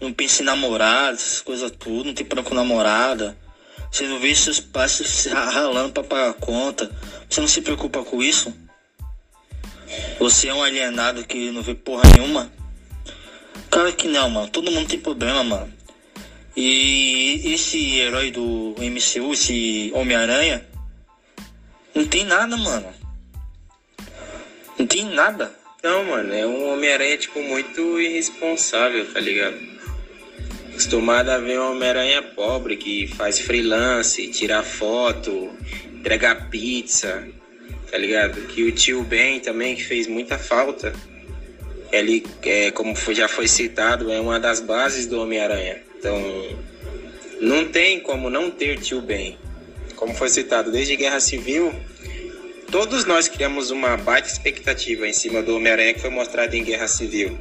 não 0.00 0.12
pensa 0.12 0.42
em 0.42 0.46
namorada, 0.46 1.16
essas 1.16 1.40
coisas 1.40 1.70
tudo, 1.70 2.06
não 2.06 2.14
tem 2.14 2.24
problema 2.24 2.48
com 2.48 2.54
namorada. 2.54 3.36
Você 3.90 4.06
não 4.06 4.18
vê 4.18 4.34
seus 4.34 4.60
pais 4.60 4.92
se 4.92 5.28
ralando 5.30 5.92
pra 5.92 6.02
pagar 6.02 6.30
a 6.30 6.34
conta. 6.34 6.90
Você 7.28 7.40
não 7.40 7.48
se 7.48 7.62
preocupa 7.62 8.04
com 8.04 8.22
isso? 8.22 8.54
Você 10.18 10.48
é 10.48 10.54
um 10.54 10.62
alienado 10.62 11.24
que 11.24 11.50
não 11.50 11.62
vê 11.62 11.74
porra 11.74 12.02
nenhuma? 12.14 12.50
Claro 13.70 13.92
que 13.94 14.08
não, 14.08 14.30
mano. 14.30 14.48
Todo 14.48 14.70
mundo 14.70 14.88
tem 14.88 14.98
problema, 14.98 15.42
mano. 15.44 15.72
E 16.56 17.52
esse 17.54 17.96
herói 17.96 18.30
do 18.30 18.74
MCU, 18.78 19.32
esse 19.32 19.92
Homem-Aranha, 19.94 20.66
não 21.94 22.06
tem 22.06 22.24
nada, 22.24 22.56
mano. 22.56 22.92
Não 24.78 24.86
tem 24.86 25.04
nada. 25.04 25.54
Não, 25.82 26.04
mano, 26.04 26.34
é 26.34 26.46
um 26.46 26.72
Homem-Aranha, 26.72 27.16
tipo, 27.18 27.40
muito 27.40 28.00
irresponsável, 28.00 29.12
tá 29.12 29.20
ligado? 29.20 29.78
acostumado 30.78 31.30
a 31.30 31.38
ver 31.38 31.58
um 31.58 31.72
Homem-Aranha 31.72 32.22
pobre 32.22 32.76
que 32.76 33.08
faz 33.08 33.40
freelance, 33.40 34.28
tira 34.28 34.62
foto, 34.62 35.50
entrega 35.92 36.36
pizza, 36.36 37.28
tá 37.90 37.98
ligado? 37.98 38.40
Que 38.42 38.62
o 38.62 38.70
tio 38.70 39.02
Ben 39.02 39.40
também, 39.40 39.74
que 39.74 39.84
fez 39.84 40.06
muita 40.06 40.38
falta. 40.38 40.94
Ele, 41.90 42.24
é, 42.42 42.70
como 42.70 42.94
já 43.12 43.28
foi 43.28 43.48
citado, 43.48 44.12
é 44.12 44.20
uma 44.20 44.38
das 44.38 44.60
bases 44.60 45.06
do 45.06 45.20
Homem-Aranha. 45.20 45.82
Então, 45.98 46.20
não 47.40 47.66
tem 47.66 48.00
como 48.00 48.28
não 48.28 48.50
ter 48.50 48.78
tio 48.78 49.00
Ben. 49.00 49.38
Como 49.96 50.14
foi 50.14 50.28
citado, 50.28 50.70
desde 50.70 50.96
Guerra 50.96 51.18
Civil, 51.18 51.74
todos 52.70 53.04
nós 53.04 53.26
criamos 53.26 53.70
uma 53.70 53.96
baita 53.96 54.28
expectativa 54.28 55.08
em 55.08 55.12
cima 55.12 55.42
do 55.42 55.56
Homem-Aranha 55.56 55.94
que 55.94 56.00
foi 56.00 56.10
mostrado 56.10 56.54
em 56.54 56.62
Guerra 56.62 56.86
Civil. 56.86 57.38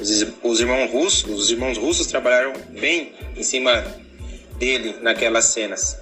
Os, 0.00 0.26
os 0.42 0.60
irmãos 0.60 0.90
russos, 0.90 1.30
os 1.30 1.50
irmãos 1.50 1.76
russos 1.78 2.06
trabalharam 2.06 2.52
bem 2.70 3.12
em 3.36 3.42
cima 3.42 3.84
dele 4.58 4.96
naquelas 5.02 5.44
cenas. 5.46 5.98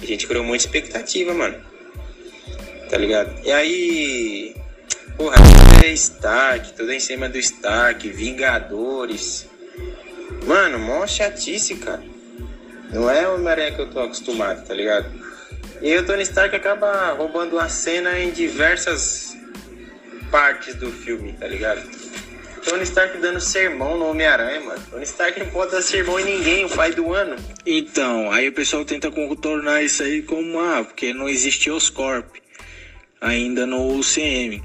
A 0.00 0.04
gente 0.04 0.26
criou 0.26 0.44
muita 0.44 0.64
expectativa, 0.64 1.32
mano. 1.34 1.56
Tá 2.88 2.96
ligado? 2.98 3.34
E 3.44 3.52
aí, 3.52 4.54
porra, 5.16 5.36
tudo 5.36 5.84
é 5.84 5.92
Stark, 5.92 6.72
tudo 6.72 6.92
é 6.92 6.96
em 6.96 7.00
cima 7.00 7.28
do 7.28 7.38
Stark, 7.38 8.08
Vingadores. 8.10 9.46
Mano, 10.46 10.78
mó 10.78 11.06
chatice, 11.06 11.76
cara. 11.76 12.02
Não 12.92 13.10
é 13.10 13.26
o 13.28 13.34
Homem-Aranha 13.34 13.72
que 13.72 13.80
eu 13.80 13.90
tô 13.90 14.00
acostumado, 14.00 14.66
tá 14.66 14.74
ligado? 14.74 15.06
E 15.80 15.96
o 15.96 16.06
Tony 16.06 16.22
Stark 16.22 16.54
acaba 16.54 17.12
roubando 17.12 17.58
a 17.58 17.68
cena 17.68 18.18
em 18.18 18.30
diversas 18.30 19.36
partes 20.30 20.74
do 20.76 20.90
filme, 20.90 21.32
tá 21.32 21.46
ligado? 21.46 21.82
Tony 22.64 22.82
Stark 22.84 23.18
dando 23.18 23.40
sermão 23.40 23.98
no 23.98 24.06
Homem-Aranha, 24.08 24.60
mano. 24.60 24.82
Tony 24.90 25.04
Stark 25.04 25.38
não 25.38 25.50
pode 25.50 25.72
dar 25.72 25.82
sermão 25.82 26.18
em 26.18 26.24
ninguém, 26.24 26.64
o 26.64 26.70
pai 26.70 26.92
do 26.92 27.12
ano. 27.12 27.36
Então, 27.66 28.30
aí 28.30 28.48
o 28.48 28.52
pessoal 28.52 28.84
tenta 28.84 29.10
contornar 29.10 29.82
isso 29.82 30.02
aí 30.02 30.22
como, 30.22 30.58
ah, 30.60 30.82
porque 30.82 31.12
não 31.12 31.28
existe 31.28 31.70
Oscorp 31.70 32.36
ainda 33.20 33.66
no 33.66 33.98
UCM. 33.98 34.62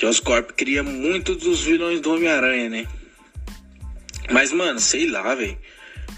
Que 0.00 0.06
Oscorp 0.06 0.52
cria 0.52 0.82
muitos 0.82 1.36
dos 1.36 1.60
vilões 1.60 2.00
do 2.00 2.14
Homem-Aranha, 2.14 2.70
né? 2.70 2.88
Mas, 4.30 4.50
mano, 4.50 4.80
sei 4.80 5.06
lá, 5.06 5.34
velho. 5.34 5.58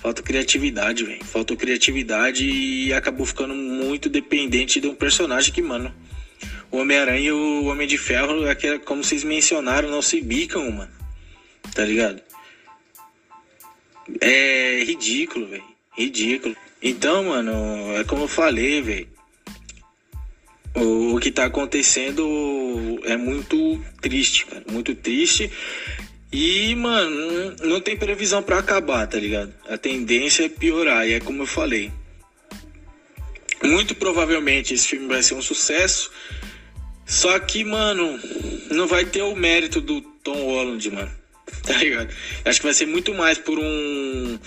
Falta 0.00 0.22
criatividade, 0.22 1.02
velho. 1.02 1.24
Faltou 1.24 1.56
criatividade 1.56 2.48
e 2.48 2.92
acabou 2.92 3.26
ficando 3.26 3.56
muito 3.56 4.08
dependente 4.08 4.80
de 4.80 4.86
um 4.86 4.94
personagem 4.94 5.52
que, 5.52 5.60
mano, 5.60 5.92
o 6.70 6.76
Homem-Aranha 6.76 7.26
e 7.26 7.32
o 7.32 7.64
Homem 7.64 7.88
de 7.88 7.98
Ferro, 7.98 8.48
aquela, 8.48 8.78
como 8.78 9.02
vocês 9.02 9.24
mencionaram, 9.24 9.90
não 9.90 10.00
se 10.00 10.20
bicam, 10.20 10.70
mano. 10.70 10.92
Tá 11.74 11.84
ligado? 11.84 12.22
É 14.20 14.84
ridículo, 14.84 15.48
velho. 15.48 15.64
Ridículo. 15.98 16.54
Então, 16.80 17.24
mano, 17.24 17.52
é 17.96 18.04
como 18.04 18.22
eu 18.22 18.28
falei, 18.28 18.80
velho. 18.80 19.11
O, 20.74 21.18
que 21.18 21.30
tá 21.30 21.44
acontecendo 21.44 23.00
é 23.04 23.16
muito 23.16 23.80
triste, 24.00 24.46
cara. 24.46 24.64
Muito 24.70 24.94
triste. 24.94 25.50
E, 26.32 26.74
mano, 26.74 27.54
não 27.62 27.80
tem 27.80 27.96
previsão 27.96 28.42
para 28.42 28.58
acabar, 28.58 29.06
tá 29.06 29.18
ligado? 29.18 29.52
A 29.68 29.76
tendência 29.76 30.44
é 30.44 30.48
piorar, 30.48 31.06
e 31.06 31.12
é 31.12 31.20
como 31.20 31.42
eu 31.42 31.46
falei. 31.46 31.92
Muito 33.62 33.94
provavelmente 33.94 34.74
esse 34.74 34.88
filme 34.88 35.06
vai 35.06 35.22
ser 35.22 35.34
um 35.34 35.42
sucesso. 35.42 36.10
Só 37.04 37.38
que, 37.38 37.62
mano, 37.64 38.18
não 38.70 38.86
vai 38.86 39.04
ter 39.04 39.22
o 39.22 39.36
mérito 39.36 39.80
do 39.80 40.00
Tom 40.00 40.46
Holland, 40.46 40.90
mano. 40.90 41.10
Tá 41.62 41.76
ligado? 41.76 42.12
Acho 42.44 42.60
que 42.60 42.66
vai 42.66 42.74
ser 42.74 42.86
muito 42.86 43.14
mais 43.14 43.38
por 43.38 43.58
um. 43.58 44.38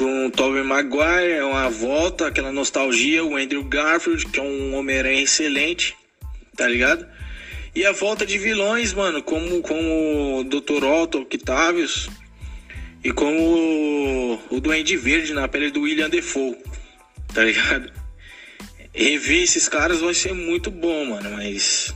Por 0.00 0.08
um 0.08 0.30
Tobey 0.30 0.62
Maguire, 0.62 1.42
uma 1.42 1.68
volta, 1.68 2.28
aquela 2.28 2.50
nostalgia, 2.50 3.22
o 3.22 3.36
Andrew 3.36 3.62
Garfield, 3.62 4.24
que 4.28 4.40
é 4.40 4.42
um 4.42 4.74
Homem-Aranha 4.74 5.22
excelente, 5.22 5.94
tá 6.56 6.66
ligado? 6.66 7.06
E 7.74 7.84
a 7.84 7.92
volta 7.92 8.24
de 8.24 8.38
vilões, 8.38 8.94
mano, 8.94 9.22
como, 9.22 9.60
como 9.60 10.38
o 10.38 10.44
Dr. 10.44 10.84
Otto 10.84 11.18
Octavius 11.18 12.08
e 13.04 13.12
como 13.12 14.40
o 14.50 14.58
Duende 14.58 14.96
Verde 14.96 15.34
na 15.34 15.46
pele 15.46 15.70
do 15.70 15.82
William 15.82 16.08
Defoe, 16.08 16.56
tá 17.34 17.44
ligado? 17.44 17.92
Rever 18.94 19.42
esses 19.42 19.68
caras 19.68 20.00
vai 20.00 20.14
ser 20.14 20.32
muito 20.32 20.70
bom, 20.70 21.04
mano, 21.04 21.28
mas 21.32 21.94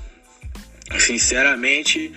sinceramente 0.98 2.12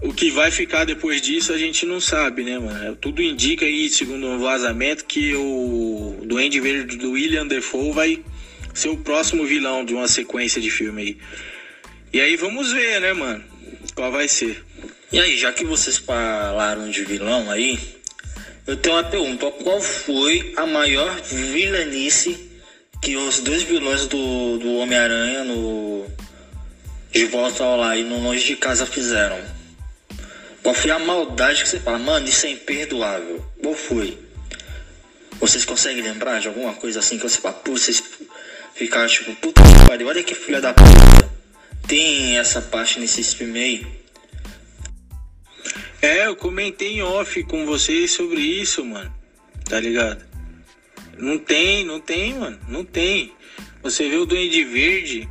o 0.00 0.12
que 0.12 0.30
vai 0.30 0.50
ficar 0.50 0.84
depois 0.84 1.20
disso 1.20 1.52
a 1.52 1.58
gente 1.58 1.84
não 1.84 2.00
sabe, 2.00 2.44
né, 2.44 2.58
mano? 2.58 2.94
Tudo 2.96 3.20
indica 3.20 3.64
aí, 3.64 3.88
segundo 3.88 4.26
um 4.28 4.38
vazamento, 4.38 5.04
que 5.04 5.34
o 5.34 6.20
Duende 6.24 6.60
Verde 6.60 6.96
do 6.96 7.12
William 7.12 7.46
Defoe 7.46 7.92
vai 7.92 8.24
ser 8.72 8.90
o 8.90 8.96
próximo 8.96 9.44
vilão 9.44 9.84
de 9.84 9.94
uma 9.94 10.06
sequência 10.06 10.60
de 10.60 10.70
filme 10.70 11.02
aí. 11.02 11.18
E 12.12 12.20
aí 12.20 12.36
vamos 12.36 12.72
ver, 12.72 13.00
né, 13.00 13.12
mano? 13.12 13.44
Qual 13.94 14.12
vai 14.12 14.28
ser. 14.28 14.64
E 15.10 15.18
aí, 15.18 15.36
já 15.36 15.52
que 15.52 15.64
vocês 15.64 15.98
falaram 15.98 16.88
de 16.88 17.02
vilão 17.04 17.50
aí, 17.50 17.78
eu 18.66 18.76
tenho 18.76 18.94
uma 18.94 19.04
pergunta. 19.04 19.50
Qual 19.50 19.80
foi 19.80 20.52
a 20.56 20.64
maior 20.64 21.20
vilanice 21.22 22.48
que 23.02 23.16
os 23.16 23.40
dois 23.40 23.62
vilões 23.62 24.06
do, 24.06 24.58
do 24.58 24.74
Homem-Aranha 24.74 25.42
no 25.42 26.06
De 27.10 27.24
Volta 27.24 27.64
ao 27.64 27.78
Lar 27.78 27.98
e 27.98 28.04
no 28.04 28.20
Longe 28.20 28.44
de 28.44 28.56
Casa 28.56 28.86
fizeram? 28.86 29.57
Qual 30.62 30.74
foi 30.74 30.90
a 30.90 30.98
maldade 30.98 31.62
que 31.62 31.68
você 31.68 31.80
fala, 31.80 31.98
mano, 31.98 32.28
isso 32.28 32.46
é 32.46 32.50
imperdoável? 32.50 33.44
Qual 33.62 33.74
foi? 33.74 34.18
Vocês 35.40 35.64
conseguem 35.64 36.02
lembrar 36.02 36.40
de 36.40 36.48
alguma 36.48 36.74
coisa 36.74 36.98
assim 36.98 37.16
que 37.16 37.22
você 37.22 37.40
fala, 37.40 37.54
pô, 37.54 37.72
vocês 37.72 38.02
ficaram 38.74 39.08
tipo, 39.08 39.34
puta 39.36 39.62
que 39.62 39.86
pariu, 39.86 40.08
olha 40.08 40.22
que 40.22 40.34
filha 40.34 40.60
da 40.60 40.74
puta 40.74 41.28
tem 41.86 42.36
essa 42.38 42.60
parte 42.60 43.00
nesse 43.00 43.24
filme 43.34 43.58
aí? 43.58 43.86
É, 46.02 46.26
eu 46.26 46.36
comentei 46.36 46.98
em 46.98 47.02
off 47.02 47.42
com 47.44 47.64
vocês 47.64 48.10
sobre 48.12 48.40
isso, 48.40 48.84
mano. 48.84 49.12
Tá 49.64 49.80
ligado? 49.80 50.24
Não 51.16 51.38
tem, 51.38 51.84
não 51.84 51.98
tem, 51.98 52.34
mano. 52.34 52.60
Não 52.68 52.84
tem. 52.84 53.32
Você 53.82 54.08
vê 54.08 54.16
o 54.16 54.26
Duende 54.26 54.62
Verde, 54.64 55.28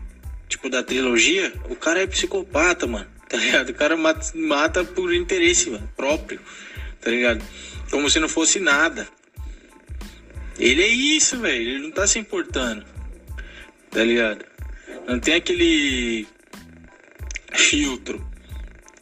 tipo 0.50 0.70
da 0.70 0.82
trilogia, 0.82 1.54
o 1.70 1.76
cara 1.76 2.02
é 2.02 2.08
psicopata, 2.08 2.88
mano. 2.88 3.08
Tá 3.30 3.38
ligado? 3.38 3.70
O 3.70 3.74
cara 3.74 3.98
mata, 3.98 4.32
mata 4.36 4.84
por 4.84 5.14
interesse, 5.14 5.70
mano, 5.70 5.90
próprio. 5.96 6.40
Tá 7.02 7.12
ligado? 7.12 7.44
Como 7.92 8.10
se 8.10 8.20
não 8.20 8.30
fosse 8.30 8.60
nada. 8.60 9.08
Ele 10.60 10.82
é 10.82 10.88
isso, 10.88 11.40
velho. 11.40 11.70
Ele 11.70 11.80
não 11.80 11.92
tá 11.92 12.08
se 12.08 12.18
importando. 12.20 12.86
Tá 13.92 14.04
ligado? 14.04 14.46
Não 15.08 15.20
tem 15.20 15.36
aquele 15.36 16.28
filtro, 17.54 18.26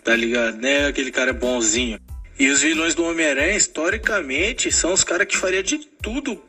tá 0.03 0.15
ligado? 0.15 0.57
Né? 0.57 0.87
Aquele 0.87 1.11
cara 1.11 1.33
bonzinho. 1.33 1.99
E 2.37 2.49
os 2.49 2.61
vilões 2.61 2.93
do 2.93 3.03
Homem-Aranha, 3.03 3.55
historicamente, 3.55 4.71
são 4.71 4.93
os 4.93 5.03
caras 5.03 5.27
que 5.27 5.37
faria 5.37 5.63
de 5.63 5.79
tudo 6.01 6.43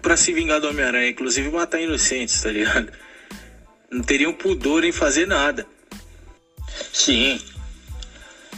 para 0.00 0.16
se 0.16 0.32
vingar 0.32 0.60
do 0.60 0.68
Homem-Aranha, 0.68 1.10
inclusive 1.10 1.50
matar 1.50 1.80
inocentes, 1.80 2.40
tá 2.40 2.50
ligado? 2.50 2.90
Não 3.90 4.02
teriam 4.02 4.32
pudor 4.32 4.84
em 4.84 4.92
fazer 4.92 5.26
nada. 5.26 5.66
Sim. 6.92 7.40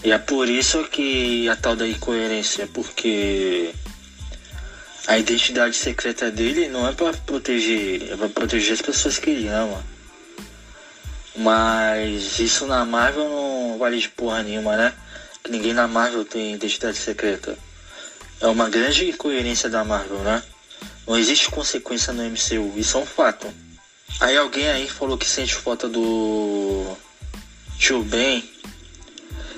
E 0.04 0.10
é 0.10 0.18
por 0.18 0.48
isso 0.48 0.84
que 0.84 1.48
a 1.48 1.56
tal 1.56 1.76
da 1.76 1.86
incoerência, 1.86 2.66
porque 2.66 3.72
a 5.06 5.18
identidade 5.18 5.76
secreta 5.76 6.30
dele 6.30 6.68
não 6.68 6.88
é 6.88 6.92
para 6.92 7.12
proteger, 7.12 8.12
é 8.12 8.16
pra 8.16 8.28
proteger 8.28 8.74
as 8.74 8.82
pessoas 8.82 9.18
que 9.18 9.30
ele 9.30 9.48
ama. 9.48 9.84
Mas 11.36 12.38
isso 12.38 12.66
na 12.66 12.84
Marvel 12.84 13.28
não 13.28 13.78
vale 13.78 13.98
de 13.98 14.08
porra 14.08 14.42
nenhuma, 14.42 14.76
né? 14.76 14.92
Que 15.42 15.50
ninguém 15.50 15.72
na 15.72 15.88
Marvel 15.88 16.24
tem 16.24 16.54
identidade 16.54 16.98
secreta. 16.98 17.56
É 18.40 18.46
uma 18.46 18.68
grande 18.68 19.08
incoerência 19.08 19.70
da 19.70 19.84
Marvel, 19.84 20.18
né? 20.18 20.42
Não 21.06 21.18
existe 21.18 21.50
consequência 21.50 22.12
no 22.12 22.22
MCU, 22.24 22.74
isso 22.76 22.96
é 22.96 23.00
um 23.00 23.06
fato. 23.06 23.52
Aí 24.20 24.36
alguém 24.36 24.68
aí 24.68 24.88
falou 24.88 25.16
que 25.16 25.26
sente 25.26 25.54
falta 25.54 25.88
do 25.88 26.96
Tio 27.82 28.04
Ben. 28.04 28.48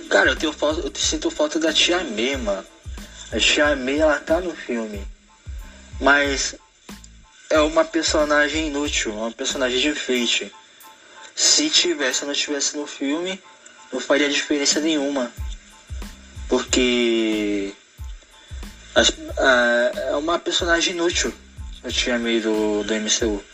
Cara, 0.09 0.31
eu 0.31 0.37
tenho 0.37 0.51
falta, 0.51 0.81
eu 0.81 0.93
sinto 0.97 1.31
falta 1.31 1.61
da 1.61 1.75
Tia 1.75 2.03
May, 2.03 2.39
mano. 2.39 2.65
A 3.31 3.39
Tia 3.39 3.77
May, 3.77 3.99
ela 3.99 4.19
tá 4.19 4.41
no 4.41 4.57
filme. 4.57 5.07
Mas 6.01 6.55
é 7.51 7.61
uma 7.61 7.85
personagem 7.85 8.69
inútil, 8.69 9.13
uma 9.13 9.31
personagem 9.31 9.79
de 9.79 9.89
enfeite 9.89 10.51
se 11.35 11.69
tivesse 11.69 12.23
ou 12.23 12.29
não 12.29 12.35
tivesse 12.35 12.79
no 12.79 12.87
filme, 12.87 13.39
não 13.93 14.01
faria 14.01 14.31
diferença 14.31 14.81
nenhuma. 14.81 15.31
Porque 16.49 17.75
as, 18.95 19.13
a, 19.37 19.93
é 19.97 20.17
uma 20.17 20.39
personagem 20.39 20.95
inútil 20.95 21.31
eu 21.83 21.93
tinha 21.93 22.19
meio 22.19 22.41
do, 22.41 22.85
do 22.85 22.95
MCU. 22.95 23.45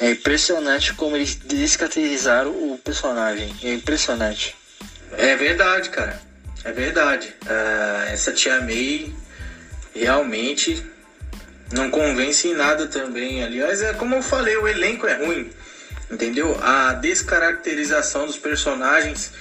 É 0.00 0.10
impressionante 0.10 0.94
como 0.94 1.16
eles 1.16 1.34
descaracterizaram 1.34 2.50
o 2.50 2.78
personagem. 2.78 3.54
É 3.62 3.74
impressionante. 3.74 4.56
É 5.12 5.34
verdade, 5.36 5.90
cara. 5.90 6.20
É 6.64 6.72
verdade. 6.72 7.34
Uh, 7.44 8.12
essa 8.12 8.32
tia 8.32 8.60
May 8.60 9.12
realmente 9.94 10.84
não 11.72 11.90
convence 11.90 12.46
em 12.46 12.54
nada 12.54 12.86
também. 12.86 13.42
Aliás, 13.42 13.82
é 13.82 13.92
como 13.94 14.14
eu 14.14 14.22
falei, 14.22 14.56
o 14.56 14.68
elenco 14.68 15.06
é 15.06 15.14
ruim 15.14 15.50
entendeu? 16.10 16.58
A 16.62 16.94
descaracterização 16.94 18.26
dos 18.26 18.38
personagens 18.38 19.32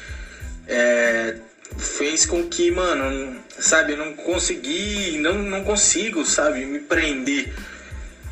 é, 0.68 1.36
fez 1.78 2.26
com 2.26 2.48
que, 2.48 2.72
mano, 2.72 3.38
sabe, 3.58 3.96
não 3.96 4.14
consegui, 4.14 5.18
não, 5.20 5.36
não 5.36 5.64
consigo, 5.64 6.26
sabe, 6.26 6.66
me 6.66 6.80
prender 6.80 7.54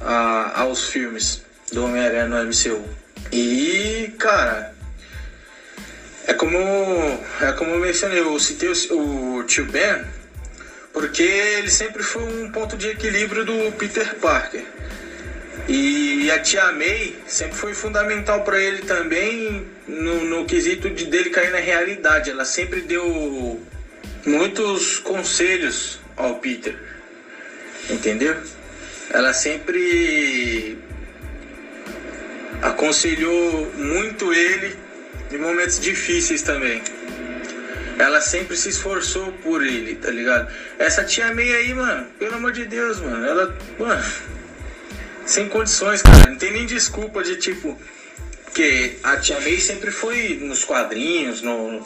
a, 0.02 0.62
aos 0.62 0.88
filmes 0.90 1.44
do 1.71 1.86
Homem-Aranha 1.86 2.28
no 2.28 2.43
MCU. 2.43 2.84
E, 3.32 4.13
cara, 4.17 4.73
é 6.28 6.34
como, 6.34 6.58
é 6.58 7.51
como 7.58 7.71
eu 7.71 7.80
mencionei, 7.80 8.19
eu 8.19 8.39
citei 8.39 8.69
o, 8.69 9.38
o 9.38 9.43
tio 9.43 9.65
Ben, 9.65 10.04
porque 10.93 11.23
ele 11.23 11.69
sempre 11.69 12.01
foi 12.01 12.23
um 12.23 12.51
ponto 12.51 12.78
de 12.78 12.89
equilíbrio 12.89 13.45
do 13.45 13.71
Peter 13.73 14.15
Parker. 14.15 14.63
E 15.67 16.30
a 16.30 16.39
tia 16.39 16.71
May 16.71 17.15
sempre 17.25 17.58
foi 17.58 17.73
fundamental 17.73 18.43
para 18.43 18.60
ele 18.60 18.84
também 18.84 19.65
no, 19.88 20.23
no 20.23 20.45
quesito 20.45 20.89
de 20.89 21.06
dele 21.06 21.32
cair 21.32 21.51
na 21.51 21.58
realidade. 21.58 22.30
Ela 22.30 22.45
sempre 22.45 22.82
deu 22.82 23.60
muitos 24.25 24.99
conselhos 24.99 25.99
ao 26.15 26.36
Peter, 26.36 26.75
entendeu? 27.89 28.36
Ela 29.12 29.34
sempre 29.34 30.78
aconselhou 32.62 33.72
muito 33.76 34.34
ele 34.34 34.76
em 35.32 35.38
momentos 35.38 35.80
difíceis 35.80 36.41
também. 36.41 36.82
Ela 37.98 38.20
sempre 38.20 38.58
se 38.58 38.70
esforçou 38.70 39.32
por 39.44 39.65
ele, 39.65 39.96
tá 39.96 40.12
ligado? 40.12 40.52
Essa 40.78 41.04
tia 41.04 41.34
meia 41.34 41.58
aí, 41.58 41.74
mano, 41.74 42.08
pelo 42.20 42.36
amor 42.36 42.52
de 42.52 42.65
Deus, 42.65 43.00
mano, 43.00 43.26
ela, 43.26 43.58
mano, 43.80 44.04
sem 45.26 45.48
condições, 45.48 46.02
cara, 46.02 46.30
não 46.30 46.38
tem 46.38 46.52
nem 46.52 46.65
desculpa 46.65 47.24
de 47.24 47.38
tipo, 47.38 47.80
porque 48.44 48.98
a 49.04 49.18
tia 49.18 49.39
May 49.39 49.60
sempre 49.60 49.91
foi 49.91 50.38
nos 50.41 50.65
quadrinhos, 50.65 51.41
no 51.41 51.86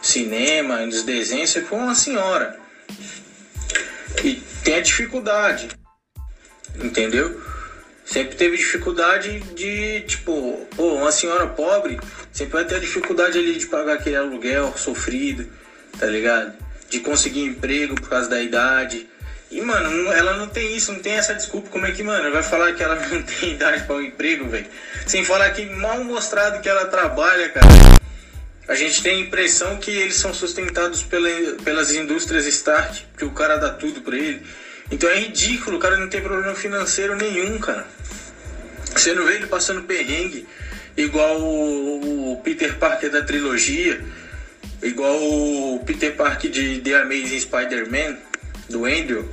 cinema, 0.00 0.86
nos 0.86 1.02
desenhos, 1.02 1.50
sempre 1.50 1.68
foi 1.68 1.78
uma 1.78 1.94
senhora. 1.94 2.58
E 4.24 4.42
tem 4.62 4.76
a 4.76 4.80
dificuldade, 4.80 5.68
entendeu? 6.82 7.40
Sempre 8.10 8.34
teve 8.34 8.56
dificuldade 8.56 9.38
de, 9.54 10.00
tipo, 10.00 10.66
pô, 10.74 10.94
uma 10.94 11.12
senhora 11.12 11.46
pobre 11.46 11.96
sempre 12.32 12.54
vai 12.54 12.64
ter 12.64 12.80
dificuldade 12.80 13.38
ali 13.38 13.54
de 13.54 13.66
pagar 13.66 13.94
aquele 13.94 14.16
aluguel 14.16 14.74
sofrido, 14.76 15.46
tá 15.96 16.06
ligado? 16.06 16.52
De 16.88 16.98
conseguir 16.98 17.44
emprego 17.44 17.94
por 17.94 18.08
causa 18.08 18.28
da 18.28 18.42
idade. 18.42 19.08
E, 19.48 19.60
mano, 19.60 20.12
ela 20.12 20.36
não 20.36 20.48
tem 20.48 20.76
isso, 20.76 20.92
não 20.92 20.98
tem 20.98 21.12
essa 21.12 21.36
desculpa. 21.36 21.70
Como 21.70 21.86
é 21.86 21.92
que, 21.92 22.02
mano, 22.02 22.32
vai 22.32 22.42
falar 22.42 22.72
que 22.72 22.82
ela 22.82 22.96
não 23.06 23.22
tem 23.22 23.52
idade 23.52 23.84
para 23.84 23.94
um 23.94 24.02
emprego, 24.02 24.48
velho? 24.48 24.66
Sem 25.06 25.24
falar 25.24 25.48
que 25.50 25.66
mal 25.66 26.02
mostrado 26.02 26.60
que 26.60 26.68
ela 26.68 26.86
trabalha, 26.86 27.48
cara. 27.50 27.68
A 28.66 28.74
gente 28.74 29.04
tem 29.04 29.18
a 29.18 29.26
impressão 29.26 29.76
que 29.76 29.90
eles 29.92 30.16
são 30.16 30.34
sustentados 30.34 31.04
pela, 31.04 31.28
pelas 31.62 31.94
indústrias 31.94 32.44
start, 32.46 33.02
que 33.16 33.24
o 33.24 33.30
cara 33.30 33.56
dá 33.56 33.70
tudo 33.70 34.00
pra 34.00 34.16
ele. 34.16 34.44
Então 34.90 35.08
é 35.08 35.20
ridículo, 35.20 35.76
o 35.76 35.80
cara 35.80 35.96
não 35.96 36.08
tem 36.08 36.20
problema 36.20 36.54
financeiro 36.54 37.14
nenhum, 37.16 37.58
cara. 37.58 37.86
Você 38.94 39.14
não 39.14 39.24
vê 39.24 39.34
ele 39.34 39.46
passando 39.46 39.82
perrengue, 39.82 40.46
igual 40.96 41.40
o, 41.40 42.40
Peter 42.42 42.76
Parker 42.76 43.10
da 43.10 43.22
trilogia, 43.22 44.00
igual 44.82 45.16
o 45.16 45.82
Peter 45.86 46.14
Parker 46.14 46.50
de 46.50 46.80
The 46.80 46.94
Amazing 47.02 47.40
Spider-Man, 47.40 48.16
do 48.68 48.84
Andrew. 48.84 49.28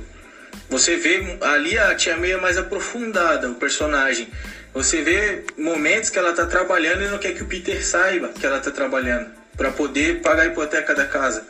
Você 0.70 0.96
vê 0.96 1.38
ali 1.40 1.78
a 1.78 1.94
Tia 1.94 2.16
May 2.16 2.32
é 2.32 2.36
mais 2.36 2.58
aprofundada, 2.58 3.50
o 3.50 3.54
personagem. 3.54 4.28
Você 4.74 5.02
vê 5.02 5.44
momentos 5.56 6.10
que 6.10 6.18
ela 6.18 6.32
tá 6.32 6.46
trabalhando 6.46 7.02
e 7.02 7.08
não 7.08 7.18
quer 7.18 7.32
que 7.32 7.42
o 7.42 7.46
Peter 7.46 7.84
saiba 7.84 8.28
que 8.28 8.44
ela 8.44 8.60
tá 8.60 8.70
trabalhando 8.70 9.30
para 9.56 9.72
poder 9.72 10.20
pagar 10.20 10.42
a 10.42 10.46
hipoteca 10.46 10.94
da 10.94 11.06
casa. 11.06 11.44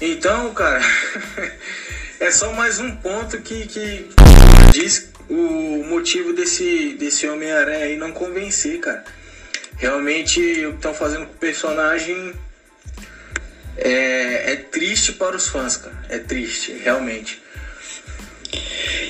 Então, 0.00 0.52
cara, 0.52 0.82
é 2.24 2.30
só 2.30 2.50
mais 2.54 2.78
um 2.80 2.96
ponto 2.96 3.38
que, 3.42 3.66
que 3.66 4.08
diz 4.72 5.10
o 5.28 5.84
motivo 5.84 6.32
desse, 6.32 6.94
desse 6.94 7.28
Homem-Aranha 7.28 7.84
aí 7.84 7.96
não 7.98 8.12
convencer, 8.12 8.80
cara. 8.80 9.04
Realmente 9.76 10.40
o 10.64 10.70
que 10.70 10.76
estão 10.76 10.94
fazendo 10.94 11.26
com 11.26 11.34
o 11.34 11.36
personagem 11.36 12.32
é, 13.76 14.52
é 14.52 14.56
triste 14.56 15.12
para 15.12 15.36
os 15.36 15.48
fãs, 15.48 15.76
cara. 15.76 16.02
É 16.08 16.18
triste, 16.18 16.72
realmente. 16.72 17.42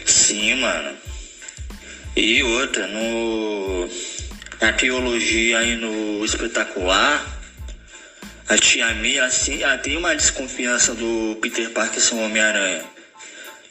Sim, 0.05 0.57
mano. 0.57 0.97
E 2.17 2.43
outra, 2.43 2.89
no. 2.89 3.89
Na 4.61 4.73
teologia 4.73 5.63
e 5.63 5.77
no 5.77 6.25
espetacular, 6.25 7.25
a 8.49 8.57
tia 8.57 8.93
Mia, 8.95 9.25
assim, 9.25 9.61
tem 9.83 9.97
uma 9.97 10.17
desconfiança 10.17 10.95
do 10.95 11.39
Peter 11.41 11.71
Parker 11.71 12.01
ser 12.01 12.15
Homem-Aranha. 12.15 12.94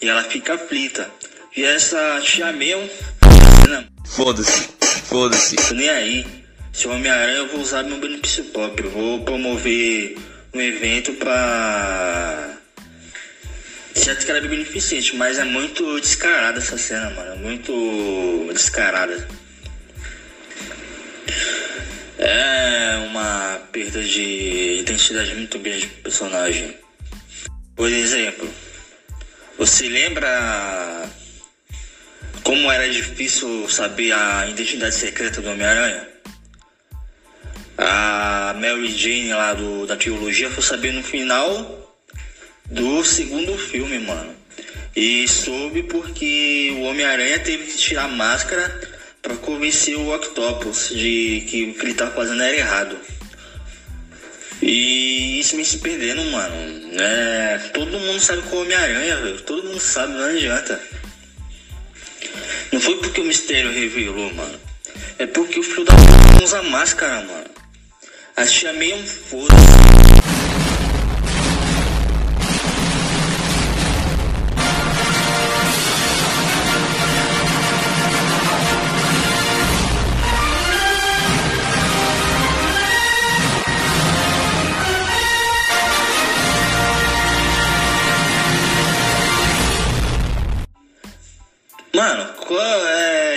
E 0.03 0.09
ela 0.09 0.21
fica 0.25 0.55
aflita. 0.55 1.09
E 1.55 1.63
essa 1.63 2.19
tia 2.21 2.51
Mia. 2.51 2.77
Foda-se, 4.05 4.67
foda-se. 5.05 5.73
Nem 5.73 5.89
aí. 5.89 6.27
Se 6.73 6.89
Homem-Aranha, 6.89 7.37
eu 7.37 7.47
vou 7.47 7.61
usar 7.61 7.83
meu 7.83 7.97
benefício 8.01 8.43
próprio. 8.45 8.89
Vou 8.89 9.23
promover 9.23 10.17
um 10.53 10.59
evento 10.59 11.13
pra 11.13 12.57
certo 13.95 14.25
que 14.25 14.31
ela 14.31 14.39
é 14.39 14.47
beneficente, 14.49 15.15
mas 15.15 15.39
é 15.39 15.45
muito 15.45 15.97
descarada 16.01 16.57
essa 16.57 16.77
cena, 16.77 17.09
mano. 17.11 17.35
É 17.35 17.37
muito 17.37 18.51
descarada. 18.51 19.25
É 22.17 22.97
uma 23.09 23.61
perda 23.71 24.03
de 24.03 24.79
identidade 24.81 25.33
muito 25.33 25.57
grande 25.59 25.87
pro 25.87 26.03
personagem. 26.03 26.75
Por 27.73 27.89
exemplo, 27.89 28.49
você 29.57 29.87
lembra 29.87 31.09
como 32.43 32.71
era 32.71 32.89
difícil 32.89 33.69
saber 33.69 34.11
a 34.11 34.47
identidade 34.47 34.95
secreta 34.95 35.41
do 35.41 35.49
Homem-Aranha? 35.49 36.07
A 37.77 38.55
Mary 38.59 38.91
Jane 38.91 39.33
lá 39.33 39.53
do, 39.53 39.85
da 39.85 39.95
trilogia 39.95 40.49
foi 40.49 40.63
saber 40.63 40.91
no 40.91 41.03
final 41.03 41.83
do 42.65 43.03
segundo 43.03 43.57
filme, 43.57 43.99
mano. 43.99 44.35
E 44.95 45.27
soube 45.27 45.83
porque 45.83 46.73
o 46.77 46.81
Homem-Aranha 46.83 47.39
teve 47.39 47.65
que 47.65 47.77
tirar 47.77 48.05
a 48.05 48.07
máscara 48.07 48.93
para 49.21 49.35
convencer 49.37 49.95
o 49.95 50.13
Octopus 50.13 50.89
de 50.89 51.45
que 51.49 51.63
o 51.63 51.73
que 51.73 51.85
ele 51.85 51.93
tava 51.93 52.11
fazendo 52.11 52.43
era 52.43 52.55
errado. 52.55 52.97
E 54.65 55.39
isso 55.41 55.58
me 55.58 55.65
se 55.65 55.78
perdendo, 55.80 56.23
mano. 56.32 56.56
É, 56.97 57.58
todo 57.73 57.99
mundo 57.99 58.19
sabe 58.19 58.41
que 58.43 58.54
é 58.54 58.58
o 58.58 58.62
Homem-Aranha, 58.62 59.17
velho. 59.17 59.41
Todo 59.41 59.67
mundo 59.67 59.80
sabe, 59.80 60.13
não 60.13 60.23
adianta. 60.23 60.82
Não 62.71 62.80
foi 62.80 62.97
porque 62.97 63.19
o 63.19 63.26
mistério 63.26 63.73
revelou, 63.73 64.34
mano. 64.34 64.58
É 65.19 65.26
porque 65.26 65.60
o 65.60 65.63
filho 65.63 65.84
da 65.84 65.93
puta 65.93 66.43
usa 66.43 66.63
máscara, 66.63 67.21
mano. 67.21 67.49
Achei 68.38 68.71
meio 68.71 68.95
um 68.95 69.06
foda 69.06 69.54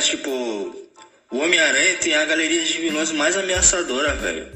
tipo, 0.06 0.30
o 1.30 1.38
Homem-Aranha 1.38 1.96
tem 1.96 2.14
a 2.14 2.24
galeria 2.24 2.64
de 2.64 2.78
vilões 2.78 3.12
mais 3.12 3.36
ameaçadora, 3.36 4.14
velho. 4.14 4.48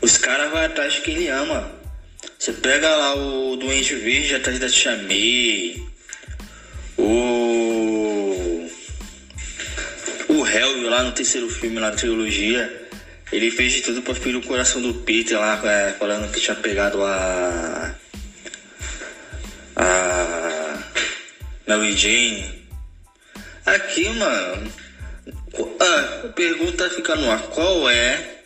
Os 0.00 0.16
caras 0.18 0.50
vão 0.50 0.62
atrás 0.62 0.94
de 0.94 1.00
quem 1.00 1.16
ele 1.16 1.28
ama. 1.28 1.70
Você 2.38 2.52
pega 2.52 2.88
lá 2.94 3.14
o 3.14 3.56
Doente 3.56 3.94
Verde 3.94 4.34
atrás 4.34 4.58
da 4.58 4.68
Tia 4.68 4.96
May. 4.96 5.82
O. 6.98 8.68
O 10.28 10.46
Hell 10.46 10.90
lá 10.90 11.02
no 11.02 11.12
terceiro 11.12 11.48
filme, 11.48 11.80
na 11.80 11.90
trilogia. 11.90 12.88
Ele 13.32 13.50
fez 13.50 13.72
de 13.72 13.82
tudo 13.82 14.02
pra 14.02 14.14
ferir 14.14 14.36
o 14.36 14.42
coração 14.42 14.80
do 14.82 14.94
Peter 14.94 15.38
lá, 15.38 15.60
é, 15.64 15.92
falando 15.92 16.30
que 16.30 16.40
tinha 16.40 16.54
pegado 16.54 17.02
a. 17.02 17.94
A. 19.76 20.78
Mary 21.66 21.96
Jane. 21.96 22.63
Aqui, 23.66 24.10
mano, 24.10 24.70
a 25.80 26.28
pergunta 26.28 26.90
fica 26.90 27.16
no 27.16 27.30
ar: 27.30 27.40
qual 27.44 27.88
é 27.88 28.42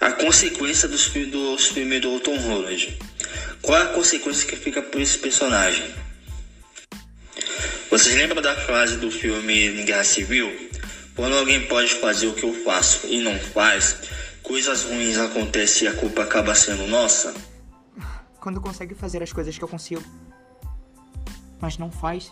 a 0.00 0.12
consequência 0.12 0.88
dos, 0.88 1.06
filmes 1.06 2.00
do 2.00 2.20
Tom 2.20 2.38
Holland? 2.38 2.98
Qual 3.60 3.78
é 3.78 3.82
a 3.82 3.88
consequência 3.88 4.48
que 4.48 4.56
fica 4.56 4.80
por 4.80 5.00
esse 5.00 5.18
personagem? 5.18 5.92
Vocês 7.90 8.14
lembram 8.14 8.40
da 8.40 8.54
frase 8.54 8.96
do 8.96 9.10
filme 9.10 9.84
Guerra 9.84 10.04
Civil? 10.04 10.70
Quando 11.14 11.36
alguém 11.36 11.66
pode 11.66 11.94
fazer 11.94 12.26
o 12.26 12.34
que 12.34 12.44
eu 12.44 12.52
faço 12.64 13.06
e 13.06 13.20
não 13.20 13.38
faz, 13.38 13.96
coisas 14.42 14.84
ruins 14.84 15.18
acontecem 15.18 15.88
e 15.88 15.90
a 15.90 15.94
culpa 15.94 16.22
acaba 16.22 16.54
sendo 16.54 16.86
nossa? 16.86 17.34
Quando 18.40 18.60
consegue 18.60 18.94
fazer 18.94 19.22
as 19.22 19.32
coisas 19.32 19.56
que 19.56 19.64
eu 19.64 19.68
consigo, 19.68 20.02
mas 21.60 21.78
não 21.78 21.90
faz, 21.90 22.30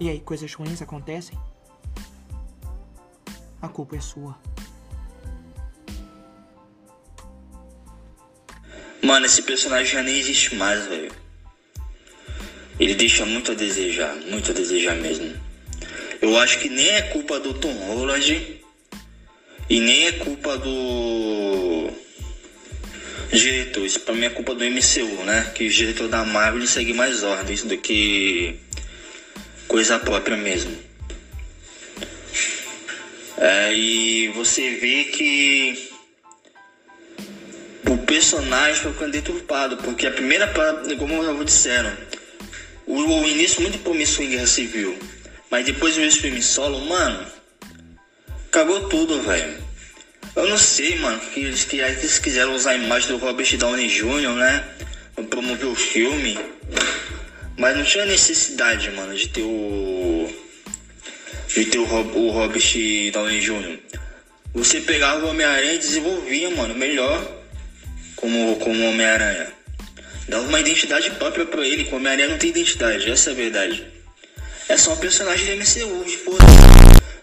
e 0.00 0.08
aí 0.08 0.20
coisas 0.20 0.52
ruins 0.52 0.82
acontecem, 0.82 1.38
a 3.60 3.68
culpa 3.68 3.96
é 3.96 4.00
sua. 4.00 4.36
Mano, 9.02 9.26
esse 9.26 9.42
personagem 9.42 9.92
já 9.92 10.02
nem 10.02 10.18
existe 10.18 10.54
mais, 10.54 10.86
velho. 10.86 11.12
Ele 12.80 12.94
deixa 12.94 13.24
muito 13.24 13.52
a 13.52 13.54
desejar, 13.54 14.14
muito 14.30 14.50
a 14.50 14.54
desejar 14.54 14.96
mesmo. 14.96 15.32
Eu 16.20 16.38
acho 16.38 16.58
que 16.58 16.68
nem 16.68 16.88
é 16.88 17.02
culpa 17.02 17.38
do 17.38 17.54
Tom 17.54 17.72
Holland 17.86 18.60
e 19.68 19.80
nem 19.80 20.06
é 20.06 20.12
culpa 20.12 20.56
do 20.56 21.90
diretor. 23.30 23.84
Isso 23.84 24.00
pra 24.00 24.14
mim 24.14 24.24
é 24.24 24.30
culpa 24.30 24.54
do 24.54 24.64
MCU, 24.64 25.24
né? 25.24 25.52
Que 25.54 25.66
o 25.66 25.70
diretor 25.70 26.08
da 26.08 26.24
Marvel 26.24 26.66
segue 26.66 26.92
mais 26.92 27.22
ordens 27.22 27.62
do 27.62 27.76
que 27.76 28.58
coisa 29.68 29.98
própria 29.98 30.36
mesmo. 30.36 30.76
É, 33.36 33.74
e 33.74 34.28
você 34.28 34.76
vê 34.76 35.04
que 35.04 35.90
o 37.88 37.98
personagem 37.98 38.80
foi 38.80 38.92
ficando 38.92 39.12
deturpado, 39.12 39.76
porque 39.78 40.06
a 40.06 40.12
primeira 40.12 40.52
como 40.98 41.14
eu 41.14 41.44
disseram, 41.44 41.92
o, 42.86 42.96
o 42.96 43.28
início 43.28 43.60
muito 43.62 43.78
promissor 43.78 44.24
em 44.24 44.30
Guerra 44.30 44.46
Civil, 44.46 44.98
mas 45.50 45.66
depois 45.66 45.96
meus 45.96 46.16
filmes 46.16 46.46
solo, 46.46 46.80
mano, 46.86 47.26
cagou 48.50 48.88
tudo, 48.88 49.20
velho. 49.22 49.62
Eu 50.36 50.48
não 50.48 50.58
sei, 50.58 50.98
mano, 50.98 51.20
que 51.20 51.40
eles, 51.40 51.64
que 51.64 51.78
eles 51.78 52.18
quiseram 52.18 52.54
usar 52.54 52.72
a 52.72 52.76
imagem 52.76 53.08
do 53.08 53.18
Robert 53.18 53.56
Downey 53.56 53.88
Jr., 53.88 54.32
né? 54.34 54.64
Pra 55.14 55.24
promover 55.24 55.66
o 55.66 55.74
filme. 55.76 56.38
Mas 57.56 57.76
não 57.76 57.84
tinha 57.84 58.04
necessidade, 58.04 58.90
mano, 58.90 59.14
de 59.14 59.28
ter 59.28 59.42
o. 59.42 60.28
De 61.48 61.64
ter 61.66 61.78
o, 61.78 61.84
Rob, 61.84 62.18
o 62.18 62.30
Robert 62.30 62.62
Downey 63.12 63.40
Jr. 63.40 63.78
Você 64.54 64.80
pegava 64.80 65.24
o 65.24 65.30
Homem-Aranha 65.30 65.74
e 65.74 65.78
desenvolvia, 65.78 66.50
mano, 66.50 66.74
melhor 66.74 67.24
como, 68.16 68.56
como 68.56 68.88
Homem-Aranha. 68.88 69.52
Dava 70.28 70.46
uma 70.46 70.60
identidade 70.60 71.10
própria 71.12 71.44
pra 71.44 71.66
ele, 71.66 71.84
que 71.84 71.92
o 71.92 71.96
Homem-Aranha 71.96 72.28
não 72.28 72.38
tem 72.38 72.50
identidade, 72.50 73.10
essa 73.10 73.30
é 73.30 73.32
a 73.32 73.36
verdade. 73.36 73.86
É 74.68 74.76
só 74.76 74.94
um 74.94 74.96
personagem 74.96 75.46
do 75.46 75.62
MCU, 75.62 76.04
de 76.04 76.16
porra. 76.18 76.46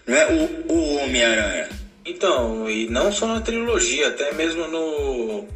Não 0.06 0.16
é 0.16 0.26
o, 0.32 0.72
o 0.72 0.96
Homem-Aranha. 0.98 1.68
Então, 2.04 2.68
e 2.70 2.88
não 2.88 3.12
só 3.12 3.26
na 3.26 3.40
trilogia, 3.40 4.08
até 4.08 4.32
mesmo 4.32 4.66
no, 4.68 5.48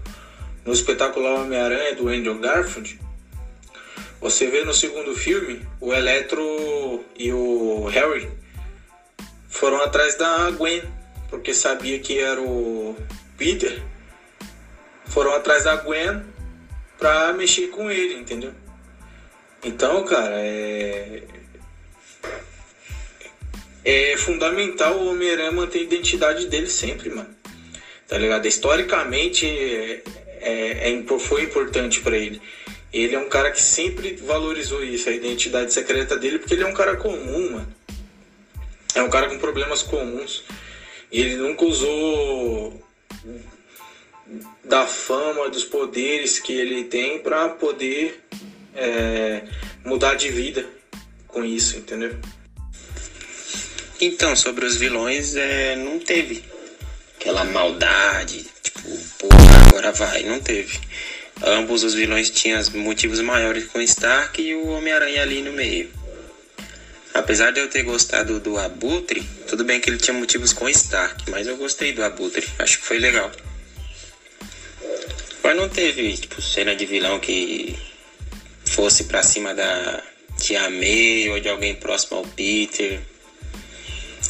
no 0.64 0.72
espetacular 0.72 1.40
Homem-Aranha 1.40 1.94
do 1.94 2.08
Andrew 2.08 2.38
Garfield, 2.38 2.98
você 4.26 4.48
vê 4.48 4.64
no 4.64 4.74
segundo 4.74 5.14
filme 5.14 5.64
o 5.80 5.94
Eletro 5.94 7.04
e 7.16 7.32
o 7.32 7.84
Harry 7.84 8.28
foram 9.48 9.80
atrás 9.80 10.16
da 10.16 10.50
Gwen, 10.50 10.82
porque 11.30 11.54
sabia 11.54 12.00
que 12.00 12.18
era 12.18 12.40
o 12.40 12.96
Peter. 13.38 13.80
Foram 15.04 15.32
atrás 15.32 15.62
da 15.62 15.76
Gwen 15.76 16.24
pra 16.98 17.32
mexer 17.34 17.68
com 17.68 17.88
ele, 17.88 18.14
entendeu? 18.14 18.52
Então, 19.64 20.04
cara, 20.04 20.34
é. 20.38 21.22
É 23.84 24.16
fundamental 24.16 24.98
o 24.98 25.12
Homem-Aranha 25.12 25.52
manter 25.52 25.78
a 25.78 25.82
identidade 25.82 26.48
dele 26.48 26.66
sempre, 26.66 27.10
mano. 27.10 27.30
Tá 28.08 28.18
ligado? 28.18 28.44
Historicamente 28.48 29.46
é, 29.46 30.02
é, 30.40 30.90
é 30.90 31.18
foi 31.20 31.44
importante 31.44 32.00
para 32.00 32.16
ele. 32.16 32.42
Ele 32.96 33.14
é 33.14 33.18
um 33.18 33.28
cara 33.28 33.50
que 33.50 33.60
sempre 33.60 34.14
valorizou 34.14 34.82
isso, 34.82 35.10
a 35.10 35.12
identidade 35.12 35.70
secreta 35.70 36.16
dele, 36.16 36.38
porque 36.38 36.54
ele 36.54 36.62
é 36.62 36.66
um 36.66 36.72
cara 36.72 36.96
comum, 36.96 37.52
mano. 37.52 37.74
É 38.94 39.02
um 39.02 39.10
cara 39.10 39.28
com 39.28 39.38
problemas 39.38 39.82
comuns. 39.82 40.42
E 41.12 41.20
ele 41.20 41.36
nunca 41.36 41.66
usou 41.66 42.82
da 44.64 44.86
fama, 44.86 45.50
dos 45.50 45.62
poderes 45.62 46.40
que 46.40 46.54
ele 46.54 46.84
tem 46.84 47.18
para 47.18 47.50
poder 47.50 48.24
é, 48.74 49.42
mudar 49.84 50.14
de 50.14 50.30
vida 50.30 50.66
com 51.28 51.44
isso, 51.44 51.76
entendeu? 51.76 52.18
Então, 54.00 54.34
sobre 54.34 54.64
os 54.64 54.76
vilões, 54.76 55.36
é, 55.36 55.76
não 55.76 55.98
teve 55.98 56.42
aquela 57.20 57.44
maldade, 57.44 58.46
tipo, 58.62 58.88
pô, 59.18 59.28
agora 59.68 59.92
vai, 59.92 60.22
não 60.22 60.40
teve. 60.40 60.80
Ambos 61.42 61.84
os 61.84 61.94
vilões 61.94 62.30
tinham 62.30 62.62
motivos 62.74 63.20
maiores 63.20 63.66
com 63.66 63.80
Stark 63.80 64.40
e 64.40 64.54
o 64.54 64.68
Homem-Aranha 64.68 65.22
ali 65.22 65.42
no 65.42 65.52
meio. 65.52 65.90
Apesar 67.12 67.50
de 67.50 67.60
eu 67.60 67.68
ter 67.68 67.82
gostado 67.82 68.40
do 68.40 68.58
Abutre, 68.58 69.22
tudo 69.46 69.64
bem 69.64 69.80
que 69.80 69.88
ele 69.88 69.98
tinha 69.98 70.12
motivos 70.14 70.52
com 70.52 70.68
Stark, 70.68 71.30
mas 71.30 71.46
eu 71.46 71.56
gostei 71.56 71.92
do 71.92 72.02
Abutre, 72.02 72.46
acho 72.58 72.78
que 72.78 72.84
foi 72.84 72.98
legal. 72.98 73.30
Mas 75.42 75.56
não 75.56 75.68
teve, 75.68 76.16
tipo, 76.16 76.42
cena 76.42 76.74
de 76.74 76.84
vilão 76.84 77.20
que 77.20 77.78
fosse 78.64 79.04
pra 79.04 79.22
cima 79.22 79.54
da 79.54 80.02
Tia 80.38 80.68
May 80.68 81.28
ou 81.30 81.40
de 81.40 81.48
alguém 81.48 81.74
próximo 81.74 82.18
ao 82.18 82.24
Peter, 82.24 83.00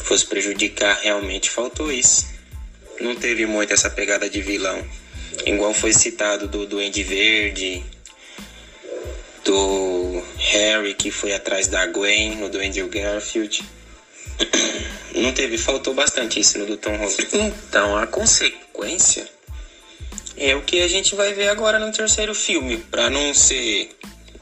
fosse 0.03 0.25
prejudicar 0.25 0.97
realmente, 1.01 1.49
faltou 1.49 1.91
isso. 1.91 2.27
Não 3.01 3.15
teve 3.15 3.45
muito 3.45 3.73
essa 3.73 3.89
pegada 3.89 4.29
de 4.29 4.41
vilão. 4.41 4.87
Igual 5.45 5.73
foi 5.73 5.93
citado 5.93 6.47
do 6.47 6.65
Duende 6.65 7.03
Verde, 7.03 7.83
do 9.43 10.23
Harry 10.37 10.93
que 10.93 11.09
foi 11.09 11.33
atrás 11.33 11.67
da 11.67 11.85
Gwen, 11.87 12.35
no 12.35 12.49
do 12.49 12.59
Andrew 12.59 12.87
Garfield. 12.89 13.63
Não 15.15 15.33
teve, 15.33 15.57
faltou 15.57 15.93
bastante 15.93 16.39
isso 16.39 16.59
no 16.59 16.65
do 16.65 16.77
Tom 16.77 16.95
Holland. 16.95 17.27
Então, 17.33 17.97
a 17.97 18.05
consequência 18.05 19.27
é 20.35 20.55
o 20.55 20.61
que 20.61 20.81
a 20.81 20.87
gente 20.87 21.15
vai 21.15 21.33
ver 21.33 21.49
agora 21.49 21.79
no 21.79 21.91
terceiro 21.91 22.35
filme. 22.35 22.77
Para 22.77 23.09
não 23.09 23.33
ser 23.33 23.89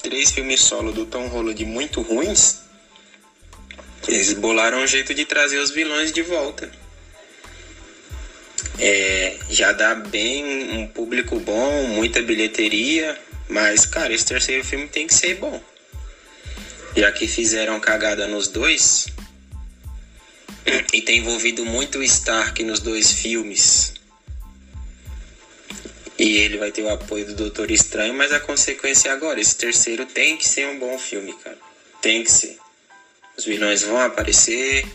três 0.01 0.31
filmes 0.31 0.61
solo 0.61 0.91
do 0.91 1.05
Tom 1.05 1.27
Holland 1.27 1.63
muito 1.65 2.01
ruins, 2.01 2.59
eles 4.05 4.33
bolaram 4.33 4.79
um 4.79 4.87
jeito 4.87 5.13
de 5.13 5.23
trazer 5.23 5.57
os 5.59 5.71
vilões 5.71 6.11
de 6.11 6.21
volta. 6.21 6.69
É, 8.79 9.37
já 9.49 9.71
dá 9.71 9.95
bem 9.95 10.77
um 10.77 10.87
público 10.87 11.39
bom, 11.39 11.87
muita 11.87 12.21
bilheteria, 12.21 13.17
mas 13.49 13.85
cara, 13.85 14.13
esse 14.13 14.25
terceiro 14.25 14.63
filme 14.63 14.87
tem 14.87 15.07
que 15.07 15.13
ser 15.13 15.35
bom. 15.35 15.61
Já 16.95 17.11
que 17.11 17.27
fizeram 17.27 17.79
cagada 17.79 18.27
nos 18.27 18.47
dois 18.47 19.07
e 20.93 21.01
tem 21.01 21.19
envolvido 21.19 21.65
muito 21.65 21.99
o 21.99 22.03
Stark 22.03 22.63
nos 22.63 22.79
dois 22.79 23.11
filmes. 23.11 23.93
E 26.17 26.37
ele 26.37 26.57
vai 26.57 26.71
ter 26.71 26.81
o 26.81 26.89
apoio 26.89 27.25
do 27.25 27.35
Doutor 27.35 27.69
Estranho, 27.69 28.13
mas 28.13 28.31
a 28.31 28.39
consequência 28.39 29.09
é 29.09 29.11
agora, 29.11 29.39
esse 29.39 29.55
terceiro 29.55 30.05
tem 30.05 30.37
que 30.37 30.47
ser 30.47 30.67
um 30.67 30.79
bom 30.79 30.97
filme, 30.97 31.33
cara. 31.43 31.57
Tem 32.01 32.23
que 32.23 32.31
ser. 32.31 32.57
Os 33.37 33.43
vilões 33.43 33.81
vão 33.81 33.99
aparecer, 33.99 34.85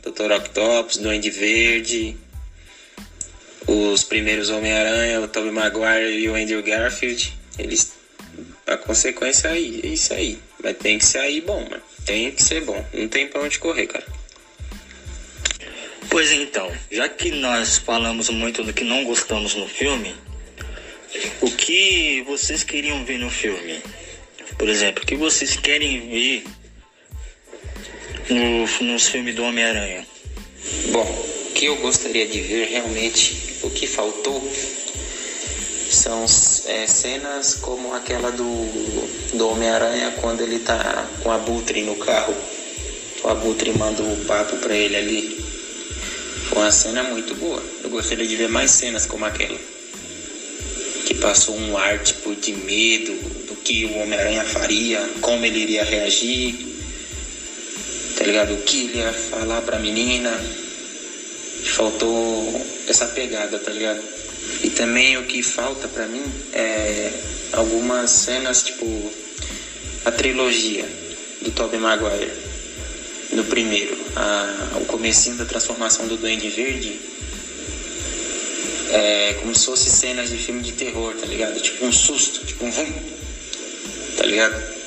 Doutor 0.00 0.30
Octopus, 0.30 0.98
Duende 0.98 1.30
Verde, 1.30 2.16
os 3.68 4.02
primeiros 4.02 4.50
Homem-Aranha, 4.50 5.20
o 5.20 5.28
Tobey 5.28 5.52
Maguire 5.52 6.18
e 6.18 6.28
o 6.28 6.34
Andrew 6.34 6.62
Garfield, 6.62 7.32
eles 7.58 7.98
a 8.66 8.76
consequência 8.76 9.48
é 9.48 9.52
aí, 9.52 9.80
é 9.82 9.86
isso 9.88 10.12
aí. 10.12 10.38
Mas 10.62 10.76
tem 10.76 10.98
que 10.98 11.04
sair 11.06 11.40
bom, 11.40 11.62
mano. 11.62 11.82
Tem 12.04 12.30
que 12.30 12.42
ser 12.42 12.62
bom. 12.62 12.84
Não 12.92 13.08
tem 13.08 13.26
pra 13.26 13.40
onde 13.40 13.58
correr, 13.58 13.86
cara. 13.86 14.06
Pois 16.10 16.30
então, 16.32 16.70
já 16.90 17.08
que 17.08 17.30
nós 17.30 17.78
falamos 17.78 18.28
muito 18.28 18.62
do 18.62 18.72
que 18.72 18.84
não 18.84 19.04
gostamos 19.04 19.54
no 19.54 19.66
filme, 19.66 20.14
o 21.40 21.50
que 21.50 22.22
vocês 22.26 22.62
queriam 22.62 23.04
ver 23.04 23.18
no 23.18 23.30
filme? 23.30 23.82
Por 24.58 24.68
exemplo, 24.68 25.02
o 25.02 25.06
que 25.06 25.16
vocês 25.16 25.56
querem 25.56 26.08
ver 26.08 26.44
no, 28.28 28.86
nos 28.86 29.08
filmes 29.08 29.34
do 29.34 29.44
Homem-Aranha? 29.44 30.06
Bom, 30.90 31.26
que 31.58 31.64
eu 31.64 31.74
gostaria 31.78 32.24
de 32.24 32.40
ver 32.40 32.68
realmente, 32.68 33.56
o 33.64 33.70
que 33.70 33.88
faltou 33.88 34.48
são 35.90 36.24
é, 36.66 36.86
cenas 36.86 37.56
como 37.56 37.92
aquela 37.94 38.30
do, 38.30 38.44
do 39.36 39.48
Homem-Aranha 39.48 40.14
quando 40.20 40.42
ele 40.42 40.60
tá 40.60 41.04
com 41.20 41.32
a 41.32 41.34
Abutre 41.34 41.82
no 41.82 41.96
carro. 41.96 42.32
O 43.24 43.28
Abutre 43.28 43.72
manda 43.72 44.00
o 44.04 44.24
papo 44.24 44.56
pra 44.58 44.72
ele 44.72 44.94
ali. 44.94 45.44
Foi 46.48 46.58
uma 46.58 46.70
cena 46.70 47.02
muito 47.02 47.34
boa. 47.34 47.60
Eu 47.82 47.90
gostaria 47.90 48.24
de 48.24 48.36
ver 48.36 48.48
mais 48.48 48.70
cenas 48.70 49.04
como 49.04 49.24
aquela. 49.24 49.58
Que 51.06 51.14
passou 51.14 51.56
um 51.56 51.76
ar 51.76 51.98
tipo 51.98 52.36
de 52.36 52.52
medo 52.52 53.14
do 53.48 53.56
que 53.56 53.84
o 53.84 53.98
Homem-Aranha 53.98 54.44
faria, 54.44 55.00
como 55.20 55.44
ele 55.44 55.58
iria 55.58 55.82
reagir. 55.82 56.54
Tá 58.16 58.22
ligado? 58.22 58.54
O 58.54 58.62
que 58.62 58.84
ele 58.84 58.98
ia 58.98 59.12
falar 59.12 59.60
pra 59.62 59.80
menina. 59.80 60.30
Faltou 61.78 62.66
essa 62.88 63.06
pegada, 63.06 63.56
tá 63.56 63.70
ligado? 63.70 64.02
E 64.64 64.70
também 64.70 65.16
o 65.16 65.22
que 65.26 65.44
falta 65.44 65.86
para 65.86 66.08
mim 66.08 66.24
é 66.52 67.12
algumas 67.52 68.10
cenas, 68.10 68.64
tipo 68.64 69.12
a 70.04 70.10
trilogia 70.10 70.84
do 71.40 71.52
Tobey 71.52 71.78
Maguire. 71.78 72.32
No 73.30 73.44
primeiro, 73.44 73.96
a, 74.16 74.78
o 74.80 74.86
comecinho 74.86 75.36
da 75.36 75.44
transformação 75.44 76.08
do 76.08 76.16
Duende 76.16 76.48
Verde 76.48 76.98
é 78.90 79.36
como 79.40 79.54
se 79.54 79.66
fosse 79.66 79.88
cenas 79.88 80.30
de 80.30 80.36
filme 80.36 80.62
de 80.62 80.72
terror, 80.72 81.14
tá 81.14 81.26
ligado? 81.26 81.60
Tipo 81.60 81.86
um 81.86 81.92
susto, 81.92 82.44
tipo 82.44 82.64
um 82.64 82.72
vum, 82.72 82.92
tá 84.16 84.26
ligado? 84.26 84.77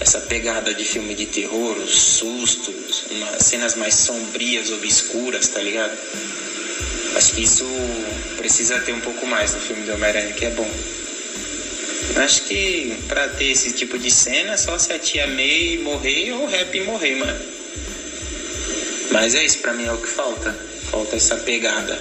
Essa 0.00 0.20
pegada 0.20 0.74
de 0.74 0.84
filme 0.84 1.14
de 1.14 1.26
terror, 1.26 1.76
os 1.78 1.96
sustos, 1.96 3.04
cenas 3.38 3.76
mais 3.76 3.94
sombrias, 3.94 4.70
obscuras, 4.70 5.48
tá 5.48 5.60
ligado? 5.60 5.96
Acho 7.16 7.32
que 7.32 7.42
isso 7.42 7.64
precisa 8.36 8.80
ter 8.80 8.92
um 8.92 9.00
pouco 9.00 9.24
mais 9.26 9.54
no 9.54 9.60
filme 9.60 9.84
do 9.84 9.94
Homem-Aranha, 9.94 10.32
que 10.32 10.44
é 10.44 10.50
bom. 10.50 10.68
Acho 12.16 12.42
que 12.42 12.96
pra 13.08 13.28
ter 13.28 13.46
esse 13.46 13.72
tipo 13.72 13.98
de 13.98 14.10
cena, 14.10 14.56
só 14.56 14.78
se 14.78 14.92
a 14.92 14.98
tia 14.98 15.26
May 15.26 15.78
morrer 15.82 16.32
ou 16.32 16.42
o 16.42 16.46
Rap 16.46 16.78
morrer, 16.80 17.14
mano. 17.14 17.40
Mas 19.10 19.34
é 19.34 19.44
isso, 19.44 19.58
pra 19.58 19.72
mim 19.72 19.86
é 19.86 19.92
o 19.92 19.98
que 19.98 20.08
falta. 20.08 20.52
Falta 20.90 21.16
essa 21.16 21.36
pegada. 21.36 21.98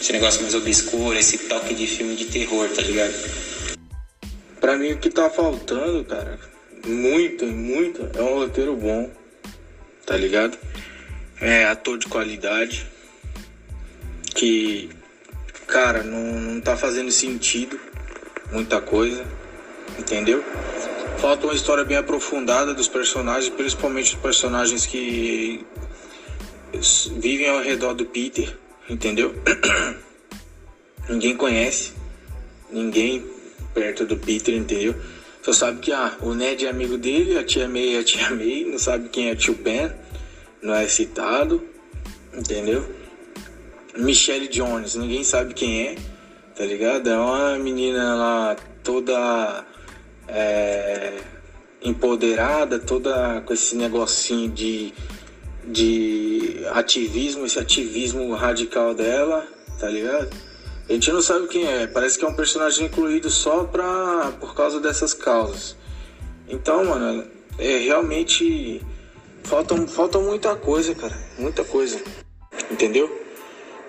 esse 0.00 0.12
negócio 0.12 0.42
mais 0.42 0.54
obscuro, 0.54 1.18
esse 1.18 1.38
toque 1.38 1.74
de 1.74 1.86
filme 1.86 2.14
de 2.14 2.26
terror, 2.26 2.68
tá 2.68 2.82
ligado? 2.82 3.14
Pra 4.60 4.76
mim 4.76 4.92
o 4.92 4.98
que 4.98 5.10
tá 5.10 5.30
faltando, 5.30 6.04
cara, 6.04 6.38
muito, 6.86 7.46
muito, 7.46 8.08
é 8.16 8.22
um 8.22 8.34
roteiro 8.36 8.76
bom, 8.76 9.10
tá 10.04 10.16
ligado? 10.16 10.56
É 11.40 11.66
ator 11.66 11.98
de 11.98 12.06
qualidade, 12.06 12.86
que, 14.34 14.88
cara, 15.66 16.02
não, 16.02 16.40
não 16.40 16.60
tá 16.60 16.76
fazendo 16.76 17.10
sentido 17.10 17.78
muita 18.52 18.80
coisa, 18.80 19.24
entendeu? 19.98 20.44
Falta 21.18 21.46
uma 21.46 21.54
história 21.54 21.84
bem 21.84 21.96
aprofundada 21.96 22.74
dos 22.74 22.88
personagens, 22.88 23.48
principalmente 23.48 24.14
os 24.14 24.20
personagens 24.20 24.86
que 24.86 25.64
vivem 27.18 27.48
ao 27.48 27.62
redor 27.62 27.94
do 27.94 28.04
Peter, 28.04 28.56
entendeu? 28.88 29.34
ninguém 31.08 31.36
conhece, 31.36 31.92
ninguém 32.70 33.24
perto 33.74 34.04
do 34.04 34.16
Peter, 34.16 34.54
entendeu? 34.54 34.94
Só 35.46 35.52
sabe 35.52 35.78
que 35.78 35.92
ah, 35.92 36.12
o 36.22 36.34
Ned 36.34 36.66
é 36.66 36.68
amigo 36.68 36.98
dele, 36.98 37.38
a 37.38 37.44
tia 37.44 37.68
May 37.68 37.94
é 37.94 38.00
a 38.00 38.02
tia 38.02 38.30
May, 38.30 38.64
não 38.64 38.80
sabe 38.80 39.08
quem 39.10 39.28
é 39.28 39.36
tio 39.36 39.54
Ben, 39.54 39.92
não 40.60 40.74
é 40.74 40.88
citado, 40.88 41.62
entendeu? 42.34 42.84
Michelle 43.96 44.48
Jones, 44.48 44.96
ninguém 44.96 45.22
sabe 45.22 45.54
quem 45.54 45.86
é, 45.86 45.94
tá 46.56 46.64
ligado? 46.64 47.08
É 47.08 47.16
uma 47.16 47.56
menina 47.60 48.16
lá 48.16 48.56
toda 48.82 49.64
é, 50.26 51.12
empoderada, 51.80 52.80
toda 52.80 53.40
com 53.42 53.54
esse 53.54 53.76
negocinho 53.76 54.50
de, 54.50 54.92
de 55.64 56.58
ativismo, 56.72 57.46
esse 57.46 57.60
ativismo 57.60 58.34
radical 58.34 58.94
dela, 58.94 59.46
tá 59.78 59.88
ligado? 59.88 60.28
A 60.88 60.92
gente 60.92 61.10
não 61.10 61.20
sabe 61.20 61.48
quem 61.48 61.66
é, 61.66 61.86
parece 61.86 62.18
que 62.18 62.24
é 62.24 62.28
um 62.28 62.34
personagem 62.34 62.86
incluído 62.86 63.28
só 63.28 63.64
pra, 63.64 64.32
por 64.38 64.54
causa 64.54 64.78
dessas 64.80 65.12
causas. 65.12 65.76
Então, 66.48 66.84
mano, 66.84 67.26
é 67.58 67.78
realmente. 67.78 68.80
Falta, 69.42 69.76
falta 69.86 70.18
muita 70.18 70.54
coisa, 70.54 70.94
cara. 70.94 71.16
Muita 71.38 71.64
coisa. 71.64 72.00
Entendeu? 72.70 73.10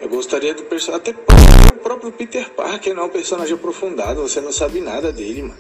Eu 0.01 0.09
gostaria 0.09 0.53
do 0.53 0.63
personagem. 0.63 1.11
Até 1.11 1.11
o 1.11 1.79
próprio 1.79 2.11
Peter 2.11 2.49
Parker 2.51 2.95
não 2.95 3.03
é 3.03 3.05
um 3.05 3.09
personagem 3.09 3.53
aprofundado, 3.53 4.21
você 4.21 4.41
não 4.41 4.51
sabe 4.51 4.81
nada 4.81 5.11
dele, 5.11 5.43
mano. 5.43 5.59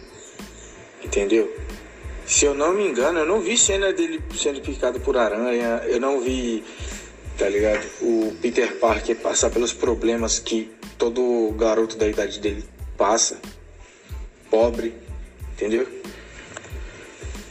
Entendeu? 1.03 1.55
Se 2.25 2.45
eu 2.45 2.53
não 2.53 2.73
me 2.73 2.85
engano, 2.85 3.19
eu 3.19 3.25
não 3.25 3.39
vi 3.39 3.57
cena 3.57 3.93
dele 3.93 4.21
sendo 4.35 4.59
picado 4.59 4.99
por 4.99 5.15
aranha, 5.15 5.83
eu 5.85 5.99
não 5.99 6.19
vi, 6.19 6.63
tá 7.37 7.47
ligado? 7.47 7.85
O 8.01 8.33
Peter 8.41 8.79
Parker 8.79 9.15
passar 9.15 9.49
pelos 9.51 9.71
problemas 9.71 10.39
que 10.39 10.71
todo 10.97 11.53
garoto 11.57 11.95
da 11.95 12.07
idade 12.07 12.39
dele 12.39 12.65
passa. 12.97 13.39
Pobre, 14.49 14.93
entendeu? 15.53 15.87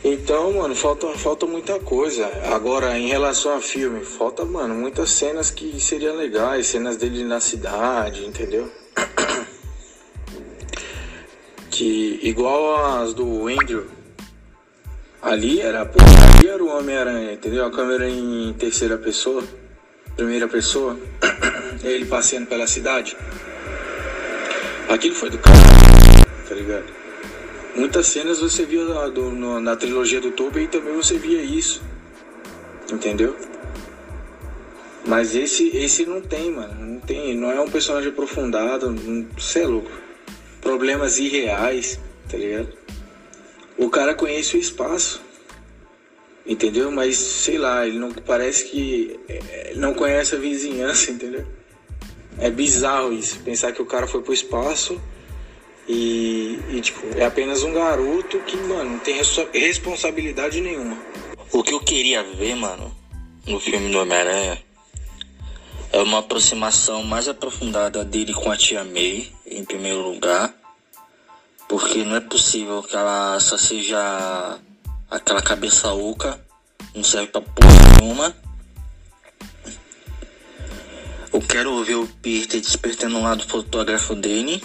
Então, 0.09 0.53
mano, 0.53 0.75
falta, 0.75 1.09
falta 1.18 1.46
muita 1.46 1.81
coisa. 1.81 2.27
Agora, 2.53 2.99
em 2.99 3.09
relação 3.09 3.57
a 3.57 3.61
filme, 3.61 4.05
falta, 4.05 4.44
mano, 4.44 4.75
muitas 4.75 5.11
cenas 5.11 5.51
que 5.51 5.81
seriam 5.81 6.16
legais, 6.16 6.66
cenas 6.66 6.96
dele 6.96 7.25
na 7.25 7.40
cidade, 7.40 8.25
entendeu? 8.25 8.70
Que 11.68 12.20
igual 12.22 13.03
as 13.03 13.12
do 13.12 13.49
Andrew. 13.49 13.85
Ali 15.20 15.61
era, 15.61 15.83
ali 15.83 16.49
era 16.49 16.64
o 16.64 16.68
Homem-Aranha, 16.68 17.35
entendeu? 17.35 17.66
A 17.66 17.70
câmera 17.70 18.09
em 18.09 18.51
terceira 18.55 18.96
pessoa, 18.96 19.44
primeira 20.16 20.48
pessoa, 20.48 20.98
ele 21.85 22.07
passeando 22.07 22.46
pela 22.46 22.66
cidade. 22.66 23.16
Aquilo 24.88 25.14
foi 25.14 25.31
do 25.31 25.38
caralho, 25.38 26.26
tá 26.48 26.55
ligado? 26.55 26.87
Muitas 27.76 28.07
cenas 28.07 28.40
você 28.40 28.64
via 28.64 28.85
na, 28.85 29.09
do, 29.09 29.31
no, 29.31 29.61
na 29.61 29.76
trilogia 29.76 30.20
do 30.20 30.31
Tobey 30.31 30.64
e 30.64 30.68
também 30.68 30.94
você 30.94 31.18
via 31.18 31.42
isso. 31.42 31.83
Entendeu? 32.90 33.37
Mas 35.07 35.37
esse, 35.37 35.76
esse 35.76 36.07
não 36.07 36.20
tem, 36.22 36.50
mano. 36.50 36.74
Não 36.74 37.00
tem. 37.00 37.37
Não 37.37 37.50
é 37.50 37.61
um 37.61 37.68
personagem 37.68 38.11
aprofundado. 38.11 38.94
Você 39.37 39.61
é 39.61 39.66
louco. 39.66 39.90
Problemas 40.61 41.18
irreais, 41.18 42.00
tá 42.31 42.38
ligado? 42.38 42.68
O 43.76 43.90
cara 43.90 44.14
conhece 44.14 44.57
o 44.57 44.61
espaço. 44.61 45.20
Entendeu? 46.46 46.90
Mas 46.92 47.16
sei 47.16 47.59
lá, 47.59 47.87
ele 47.87 47.98
não 47.98 48.12
parece 48.12 48.66
que 48.66 49.18
é, 49.28 49.72
não 49.76 49.92
conhece 49.92 50.35
a 50.35 50.38
vizinhança, 50.38 51.11
entendeu? 51.11 51.44
É 52.38 52.50
bizarro 52.50 53.12
isso. 53.12 53.40
Pensar 53.40 53.72
que 53.72 53.82
o 53.82 53.87
cara 53.87 54.06
foi 54.06 54.22
pro 54.22 54.32
espaço 54.32 55.00
e, 55.88 56.59
e, 56.70 56.80
tipo, 56.80 57.00
é 57.16 57.24
apenas 57.24 57.62
um 57.62 57.72
garoto 57.72 58.38
que, 58.40 58.56
mano, 58.56 58.90
não 58.90 58.98
tem 58.98 59.20
responsabilidade 59.52 60.61
nenhuma. 60.61 60.98
O 61.52 61.62
que 61.62 61.72
eu 61.72 61.80
queria 61.80 62.22
ver, 62.22 62.56
mano, 62.56 62.94
no 63.46 63.61
filme 63.61 63.90
do 63.90 64.00
Homem-Aranha 64.00 64.62
é 65.92 65.98
uma 65.98 66.18
aproximação 66.18 67.04
mais 67.04 67.28
aprofundada 67.28 68.04
dele 68.04 68.35
com 68.35 68.50
a 68.50 68.56
tia 68.56 68.85
May, 68.85 69.32
em 69.46 69.64
primeiro 69.64 70.02
lugar. 70.02 70.54
Porque 71.68 72.04
não 72.04 72.16
é 72.16 72.20
possível 72.20 72.82
que 72.82 72.94
ela 72.94 73.38
só 73.40 73.56
seja 73.56 74.59
aquela 75.11 75.42
cabeça 75.42 75.92
oca, 75.92 76.40
não 76.95 77.05
serve 77.05 77.29
pra 77.29 77.40
porra 77.40 78.01
nenhuma. 78.01 78.37
Eu 81.33 81.40
quero 81.40 81.85
ver 81.85 81.97
o 81.97 82.07
Peter 82.07 82.61
despertando 82.61 83.16
um 83.16 83.23
lado 83.23 83.47
fotógrafo 83.47 84.14
dele 84.14 84.62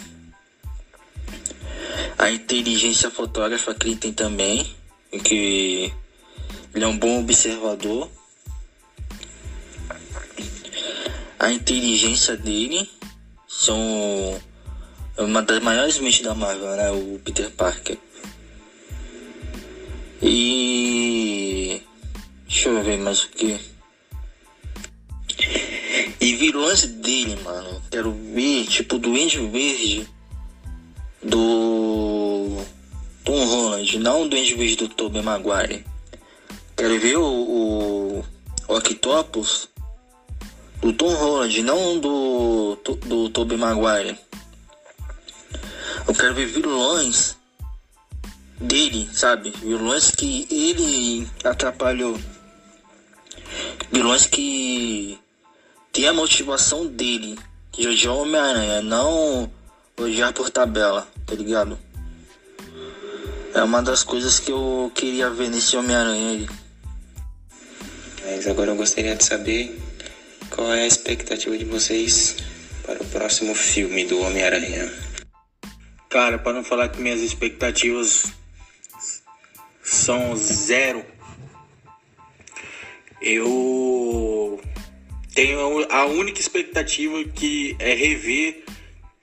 a 2.22 2.30
inteligência 2.30 3.10
fotógrafa 3.10 3.74
que 3.74 3.88
ele 3.88 3.96
tem 3.96 4.14
também, 4.14 4.76
que 5.24 5.92
ele 6.72 6.86
é 6.86 6.88
um 6.88 6.96
bom 6.96 7.20
observador. 7.20 8.08
A 11.40 11.52
inteligência 11.52 12.38
dele 12.38 12.88
são 13.48 14.40
uma 15.18 15.42
das 15.42 15.64
maiores 15.64 15.98
mentes 15.98 16.22
da 16.22 16.36
Marvel, 16.36 16.76
né? 16.76 16.92
O 16.92 17.20
Peter 17.26 17.50
Parker. 17.50 17.98
E 20.22 21.82
deixa 22.48 22.70
eu 22.70 22.84
ver 22.84 23.00
mais 23.00 23.24
o 23.24 23.30
que. 23.30 23.60
E 26.20 26.36
vilões 26.36 26.86
dele, 26.86 27.36
mano. 27.44 27.82
Quero 27.90 28.12
ver, 28.12 28.66
tipo, 28.68 29.00
Duende 29.00 29.40
Verde 29.48 30.08
do 31.24 32.64
Tom 33.24 33.46
Holland, 33.46 33.98
não 34.00 34.24
do 34.24 34.30
Duende 34.30 34.76
do 34.76 34.90
Tobey 34.90 35.24
Maguire. 35.24 35.86
Quero 36.78 37.00
ver 37.00 37.18
o, 37.18 37.26
o, 37.26 38.26
o 38.68 38.76
Octopus 38.76 39.70
do 40.82 40.94
Tom 40.94 41.14
Holland, 41.16 41.62
não 41.64 42.00
do, 42.00 42.76
do 43.06 43.30
Tobey 43.30 43.58
Maguire. 43.58 44.18
Eu 46.08 46.14
quero 46.14 46.36
ver 46.36 46.46
vilões 46.48 47.38
dele, 48.62 49.10
sabe? 49.12 49.52
Vilões 49.62 50.12
que 50.12 50.48
ele 50.50 51.28
atrapalhou. 51.44 52.20
Vilões 53.92 54.26
que 54.28 55.20
tem 55.92 56.08
a 56.08 56.14
motivação 56.14 56.88
dele, 56.88 57.38
que 57.72 57.88
hoje 57.88 58.08
é 58.08 58.10
Homem-Aranha, 58.10 58.82
não 58.82 59.52
odiar 59.98 60.34
por 60.34 60.50
tabela, 60.50 61.08
tá 61.26 61.36
ligado? 61.36 61.78
É 63.54 63.62
uma 63.62 63.82
das 63.82 64.04
coisas 64.04 64.40
que 64.40 64.52
eu 64.52 64.92
queria 64.96 65.30
ver 65.30 65.50
nesse 65.50 65.76
Homem-Aranha 65.76 66.32
aí. 66.32 66.50
Mas 68.24 68.48
agora 68.48 68.72
eu 68.72 68.76
gostaria 68.76 69.16
de 69.16 69.24
saber 69.24 69.78
qual 70.50 70.74
é 70.74 70.84
a 70.84 70.88
expectativa 70.88 71.58
de 71.58 71.66
vocês 71.66 72.38
para 72.86 73.02
o 73.02 73.06
próximo 73.08 73.54
filme 73.54 74.06
do 74.06 74.22
Homem-Aranha. 74.22 74.92
Cara, 76.10 76.38
para 76.38 76.54
não 76.54 76.64
falar 76.64 76.90
que 76.90 77.02
minhas 77.02 77.22
expectativas 77.22 78.26
são 79.92 80.36
zero, 80.38 81.06
eu 83.22 84.60
tenho 85.36 85.86
a 85.92 86.06
única 86.06 86.40
expectativa 86.40 87.22
que 87.26 87.76
é 87.78 87.94
rever 87.94 88.64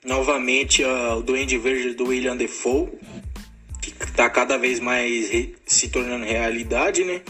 novamente 0.05 0.85
o 0.85 1.23
Duende 1.23 1.57
Verde 1.57 1.95
do 1.95 2.09
William 2.09 2.37
Defoe, 2.37 2.91
que 3.81 3.93
tá 4.13 4.29
cada 4.29 4.59
vez 4.59 4.79
mais 4.79 5.31
se 5.67 5.89
tornando 5.89 6.27
realidade, 6.27 7.03
né? 7.03 7.23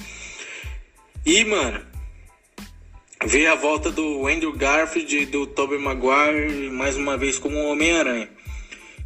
E, 1.24 1.44
mano, 1.44 1.86
ver 3.24 3.46
a 3.46 3.54
volta 3.54 3.88
do 3.90 4.26
Andrew 4.26 4.52
Garfield 4.52 5.16
e 5.16 5.26
do 5.26 5.46
Tobey 5.46 5.78
Maguire 5.78 6.70
mais 6.70 6.96
uma 6.96 7.16
vez 7.16 7.38
como 7.38 7.56
Homem-Aranha. 7.56 8.28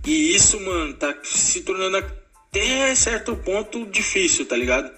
E 0.06 0.34
isso, 0.34 0.58
mano, 0.58 0.94
tá 0.94 1.14
se 1.22 1.60
tornando 1.62 2.21
até 2.54 2.94
certo 2.94 3.34
ponto 3.34 3.86
difícil, 3.86 4.44
tá 4.44 4.54
ligado? 4.54 4.92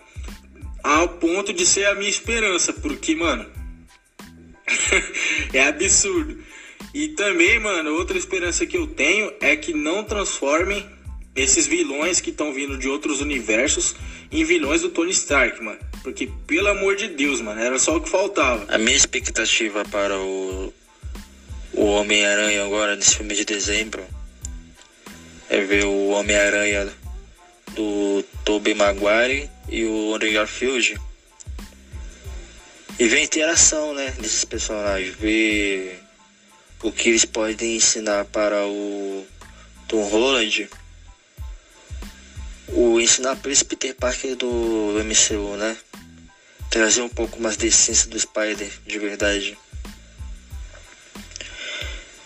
Ao 0.82 1.08
ponto 1.08 1.52
de 1.52 1.64
ser 1.64 1.86
a 1.86 1.94
minha 1.94 2.10
esperança, 2.10 2.72
porque, 2.72 3.14
mano, 3.14 3.46
é 5.52 5.68
absurdo 5.68 6.36
E 6.92 7.10
também, 7.10 7.60
mano, 7.60 7.94
outra 7.94 8.18
esperança 8.18 8.66
que 8.66 8.76
eu 8.76 8.88
tenho 8.88 9.32
é 9.40 9.54
que 9.54 9.72
não 9.72 10.02
transformem 10.02 10.84
esses 11.36 11.64
vilões 11.68 12.20
que 12.20 12.30
estão 12.30 12.52
vindo 12.52 12.76
de 12.76 12.88
outros 12.88 13.20
universos 13.20 13.94
em 14.32 14.42
vilões 14.42 14.82
do 14.82 14.88
Tony 14.88 15.12
Stark, 15.12 15.62
mano. 15.62 15.78
Porque, 16.02 16.28
pelo 16.48 16.68
amor 16.68 16.96
de 16.96 17.06
Deus, 17.06 17.40
mano, 17.40 17.60
era 17.60 17.78
só 17.78 17.96
o 17.96 18.00
que 18.00 18.10
faltava. 18.10 18.66
A 18.72 18.78
minha 18.78 18.96
expectativa 18.96 19.84
para 19.84 20.18
o, 20.18 20.74
o 21.72 21.84
Homem-Aranha 21.84 22.64
agora, 22.64 22.96
nesse 22.96 23.16
filme 23.16 23.34
de 23.34 23.44
dezembro, 23.44 24.04
é 25.48 25.60
ver 25.60 25.84
o 25.84 26.08
Homem-Aranha 26.08 27.03
do 27.74 28.24
Tobey 28.44 28.74
Maguire 28.74 29.50
e 29.68 29.84
o 29.84 30.14
Andrew 30.14 30.32
Garfield. 30.32 31.00
E 32.98 33.08
ver 33.08 33.18
a 33.18 33.22
interação, 33.22 33.92
né, 33.94 34.10
desses 34.18 34.44
personagens. 34.44 35.14
Ver 35.16 36.00
o 36.82 36.92
que 36.92 37.08
eles 37.08 37.24
podem 37.24 37.76
ensinar 37.76 38.24
para 38.26 38.66
o 38.66 39.26
Tom 39.88 40.02
Holland 40.04 40.68
o 42.74 43.00
ensinar 43.00 43.36
para 43.36 43.52
esse 43.52 43.64
Peter 43.64 43.94
Parker 43.94 44.36
do 44.36 44.92
MCU, 45.04 45.56
né? 45.56 45.76
Trazer 46.70 47.02
um 47.02 47.08
pouco 47.08 47.40
mais 47.40 47.56
de 47.56 47.68
essência 47.68 48.10
do 48.10 48.18
Spider, 48.18 48.70
de 48.84 48.98
verdade. 48.98 49.56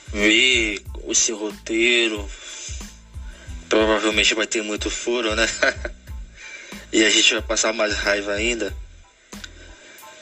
Ver 0.08 0.82
esse 1.08 1.32
roteiro. 1.32 2.28
Provavelmente 3.68 4.34
vai 4.34 4.46
ter 4.46 4.62
muito 4.62 4.90
furo, 4.90 5.34
né? 5.34 5.46
e 6.92 7.04
a 7.04 7.10
gente 7.10 7.34
vai 7.34 7.42
passar 7.42 7.72
mais 7.72 7.94
raiva 7.94 8.32
ainda. 8.32 8.74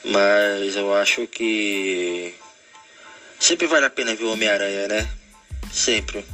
Mas 0.05 0.77
eu 0.77 0.95
acho 0.95 1.27
que 1.27 2.35
sempre 3.39 3.67
vale 3.67 3.87
a 3.87 3.91
pena 3.91 4.15
ver 4.15 4.25
o 4.25 4.33
Homem-Aranha, 4.33 4.89
né? 4.89 5.09
Sempre. 5.73 6.25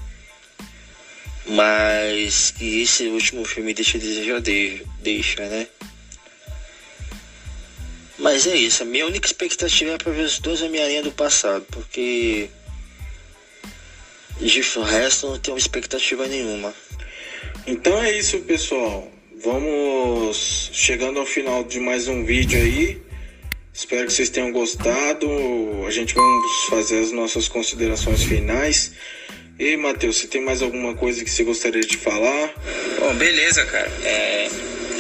Mas 1.46 2.52
que 2.52 2.82
esse 2.82 3.08
último 3.08 3.44
filme 3.44 3.74
deixa 3.74 3.96
a 3.96 4.00
deixa, 5.00 5.46
né? 5.48 5.66
Mas 8.18 8.46
é 8.46 8.54
isso, 8.54 8.84
a 8.84 8.86
minha 8.86 9.04
única 9.04 9.26
expectativa 9.26 9.92
é 9.92 9.98
para 9.98 10.12
ver 10.12 10.22
os 10.22 10.38
dois 10.38 10.62
Homem-Aranha 10.62 11.02
do 11.02 11.10
passado, 11.10 11.66
porque 11.70 12.48
de 14.38 14.60
resto 14.82 15.28
não 15.28 15.38
tenho 15.38 15.58
expectativa 15.58 16.26
nenhuma. 16.28 16.72
Então 17.66 18.02
é 18.02 18.18
isso, 18.18 18.40
pessoal. 18.40 19.08
Vamos 19.44 20.70
chegando 20.72 21.20
ao 21.20 21.26
final 21.26 21.62
de 21.62 21.78
mais 21.78 22.08
um 22.08 22.24
vídeo 22.24 22.60
aí. 22.60 23.00
Espero 23.72 24.06
que 24.06 24.12
vocês 24.12 24.30
tenham 24.30 24.50
gostado. 24.50 25.28
A 25.86 25.90
gente 25.92 26.12
vamos 26.12 26.64
fazer 26.68 26.98
as 26.98 27.12
nossas 27.12 27.46
considerações 27.46 28.24
finais. 28.24 28.92
E 29.60 29.76
Matheus, 29.76 30.16
você 30.16 30.26
tem 30.26 30.40
mais 30.40 30.60
alguma 30.60 30.94
coisa 30.94 31.22
que 31.22 31.30
você 31.30 31.44
gostaria 31.44 31.82
de 31.82 31.96
falar? 31.96 32.52
Bom, 32.98 33.14
beleza, 33.14 33.64
cara. 33.66 33.90
É, 34.04 34.48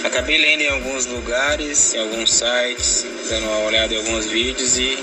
acabei 0.04 0.38
lendo 0.38 0.60
em 0.60 0.68
alguns 0.68 1.06
lugares, 1.06 1.94
em 1.94 1.98
alguns 1.98 2.32
sites, 2.32 3.04
dando 3.28 3.46
uma 3.46 3.58
olhada 3.66 3.92
em 3.92 3.96
alguns 3.96 4.26
vídeos 4.26 4.78
e 4.78 4.96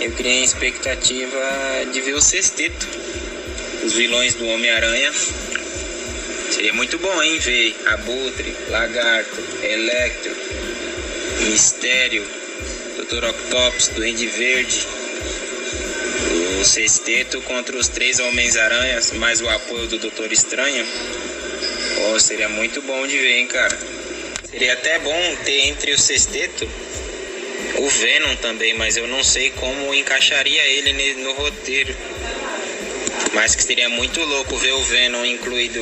eu 0.00 0.12
criei 0.12 0.42
a 0.42 0.44
expectativa 0.44 1.86
de 1.92 2.00
ver 2.02 2.14
o 2.14 2.20
sexteto, 2.20 2.86
os 3.84 3.94
vilões 3.94 4.36
do 4.36 4.46
Homem-Aranha. 4.46 5.12
Seria 6.58 6.72
muito 6.72 6.98
bom, 6.98 7.22
hein, 7.22 7.38
ver 7.38 7.76
Abutre, 7.86 8.52
Lagarto, 8.68 9.40
Electro, 9.62 10.36
Mistério, 11.48 12.26
Dr. 12.96 13.26
Octopus, 13.26 13.86
Duende 13.94 14.26
Verde, 14.26 14.84
o 16.60 16.64
sexteto 16.64 17.40
contra 17.42 17.76
os 17.76 17.86
três 17.86 18.18
Homens-Aranhas, 18.18 19.12
mais 19.12 19.40
o 19.40 19.48
apoio 19.48 19.86
do 19.86 19.98
Doutor 20.00 20.32
Estranho. 20.32 20.84
Oh, 22.10 22.18
seria 22.18 22.48
muito 22.48 22.82
bom 22.82 23.06
de 23.06 23.16
ver, 23.16 23.38
hein, 23.38 23.46
cara. 23.46 23.78
Seria 24.50 24.72
até 24.72 24.98
bom 24.98 25.36
ter 25.44 25.60
entre 25.60 25.92
o 25.92 25.98
sexteto 25.98 26.68
o 27.76 27.88
Venom 27.88 28.34
também, 28.34 28.74
mas 28.74 28.96
eu 28.96 29.06
não 29.06 29.22
sei 29.22 29.50
como 29.50 29.94
encaixaria 29.94 30.66
ele 30.66 31.22
no 31.22 31.34
roteiro. 31.34 31.94
Mas 33.32 33.54
que 33.54 33.62
seria 33.62 33.88
muito 33.88 34.20
louco 34.24 34.56
ver 34.56 34.72
o 34.72 34.82
Venom 34.82 35.24
incluído 35.24 35.80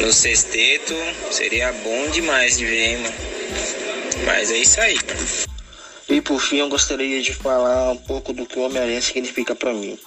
no 0.00 0.12
sexteto. 0.12 0.94
Seria 1.30 1.72
bom 1.72 2.10
demais 2.10 2.58
de 2.58 2.66
ver, 2.66 2.84
hein, 2.84 2.96
mano. 2.98 3.14
Mas 4.24 4.50
é 4.50 4.58
isso 4.58 4.80
aí. 4.80 4.98
E 6.08 6.20
por 6.20 6.40
fim, 6.40 6.58
eu 6.58 6.68
gostaria 6.68 7.20
de 7.22 7.32
falar 7.32 7.92
um 7.92 7.96
pouco 7.96 8.32
do 8.32 8.46
que 8.46 8.58
o 8.58 8.62
Homem-Aranha 8.62 9.00
significa 9.00 9.54
para 9.54 9.72
mim. 9.72 9.98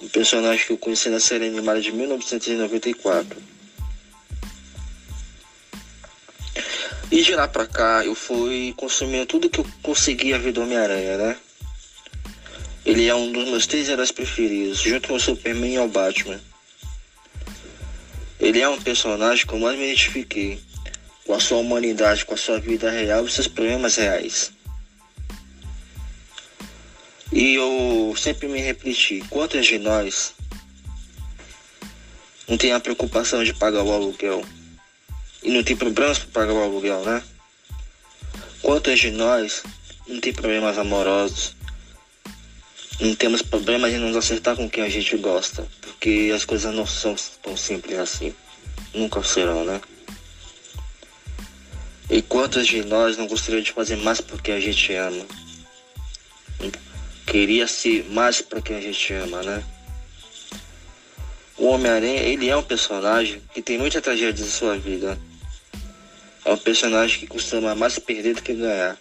Um 0.00 0.08
personagem 0.08 0.66
que 0.66 0.72
eu 0.72 0.78
conheci 0.78 1.08
na 1.08 1.20
série 1.20 1.46
animada 1.46 1.80
de 1.80 1.92
1994. 1.92 3.42
E 7.10 7.22
de 7.22 7.34
lá 7.34 7.46
pra 7.46 7.66
cá, 7.66 8.04
eu 8.04 8.14
fui 8.14 8.74
consumindo 8.76 9.26
tudo 9.26 9.48
que 9.48 9.60
eu 9.60 9.66
conseguia 9.82 10.38
ver 10.38 10.52
do 10.52 10.62
Homem-Aranha, 10.62 11.16
né? 11.16 11.36
Ele 12.84 13.06
é 13.06 13.14
um 13.14 13.32
dos 13.32 13.48
meus 13.48 13.66
três 13.66 13.88
heróis 13.88 14.12
preferidos, 14.12 14.80
junto 14.80 15.08
com 15.08 15.14
o 15.14 15.20
Superman 15.20 15.74
e 15.74 15.78
o 15.78 15.88
Batman. 15.88 16.40
Ele 18.44 18.60
é 18.60 18.68
um 18.68 18.78
personagem 18.78 19.46
que 19.46 19.54
eu 19.54 19.58
mais 19.58 19.78
me 19.78 19.86
identifiquei 19.86 20.60
com 21.24 21.32
a 21.32 21.40
sua 21.40 21.56
humanidade, 21.56 22.26
com 22.26 22.34
a 22.34 22.36
sua 22.36 22.60
vida 22.60 22.90
real 22.90 23.24
e 23.24 23.30
seus 23.30 23.48
problemas 23.48 23.96
reais. 23.96 24.52
E 27.32 27.54
eu 27.54 28.14
sempre 28.18 28.46
me 28.46 28.60
refleti, 28.60 29.24
quantos 29.30 29.64
de 29.64 29.78
nós 29.78 30.34
não 32.46 32.58
tem 32.58 32.74
a 32.74 32.80
preocupação 32.80 33.42
de 33.42 33.54
pagar 33.54 33.82
o 33.82 33.90
aluguel? 33.90 34.44
E 35.42 35.50
não 35.50 35.64
tem 35.64 35.74
problemas 35.74 36.18
para 36.18 36.42
pagar 36.42 36.52
o 36.52 36.62
aluguel, 36.62 37.02
né? 37.02 37.22
Quantos 38.60 39.00
de 39.00 39.10
nós 39.10 39.62
não 40.06 40.20
tem 40.20 40.34
problemas 40.34 40.76
amorosos? 40.76 41.56
Não 43.00 43.14
temos 43.14 43.42
problemas 43.42 43.90
de 43.92 43.98
nos 43.98 44.16
acertar 44.16 44.56
com 44.56 44.70
quem 44.70 44.84
a 44.84 44.88
gente 44.88 45.16
gosta, 45.16 45.66
porque 45.80 46.30
as 46.34 46.44
coisas 46.44 46.74
não 46.74 46.86
são 46.86 47.16
tão 47.42 47.56
simples 47.56 47.98
assim. 47.98 48.34
Nunca 48.94 49.22
serão, 49.22 49.64
né? 49.64 49.80
E 52.08 52.22
quantos 52.22 52.66
de 52.66 52.84
nós 52.84 53.16
não 53.16 53.26
gostariam 53.26 53.62
de 53.62 53.72
fazer 53.72 53.96
mais 53.96 54.20
porque 54.20 54.52
a 54.52 54.60
gente 54.60 54.92
ama? 54.94 55.24
queria 57.34 57.66
ser 57.66 58.04
mais 58.10 58.40
para 58.40 58.62
quem 58.62 58.76
a 58.76 58.80
gente 58.80 59.12
ama, 59.12 59.42
né? 59.42 59.64
O 61.58 61.66
Homem-Aranha, 61.66 62.20
ele 62.20 62.48
é 62.48 62.56
um 62.56 62.62
personagem 62.62 63.42
que 63.52 63.60
tem 63.60 63.76
muita 63.76 64.00
tragédia 64.00 64.44
em 64.44 64.48
sua 64.48 64.78
vida. 64.78 65.18
É 66.44 66.52
um 66.52 66.56
personagem 66.56 67.18
que 67.18 67.26
costuma 67.26 67.74
mais 67.74 67.98
perder 67.98 68.36
do 68.36 68.42
que 68.42 68.54
ganhar. 68.54 68.96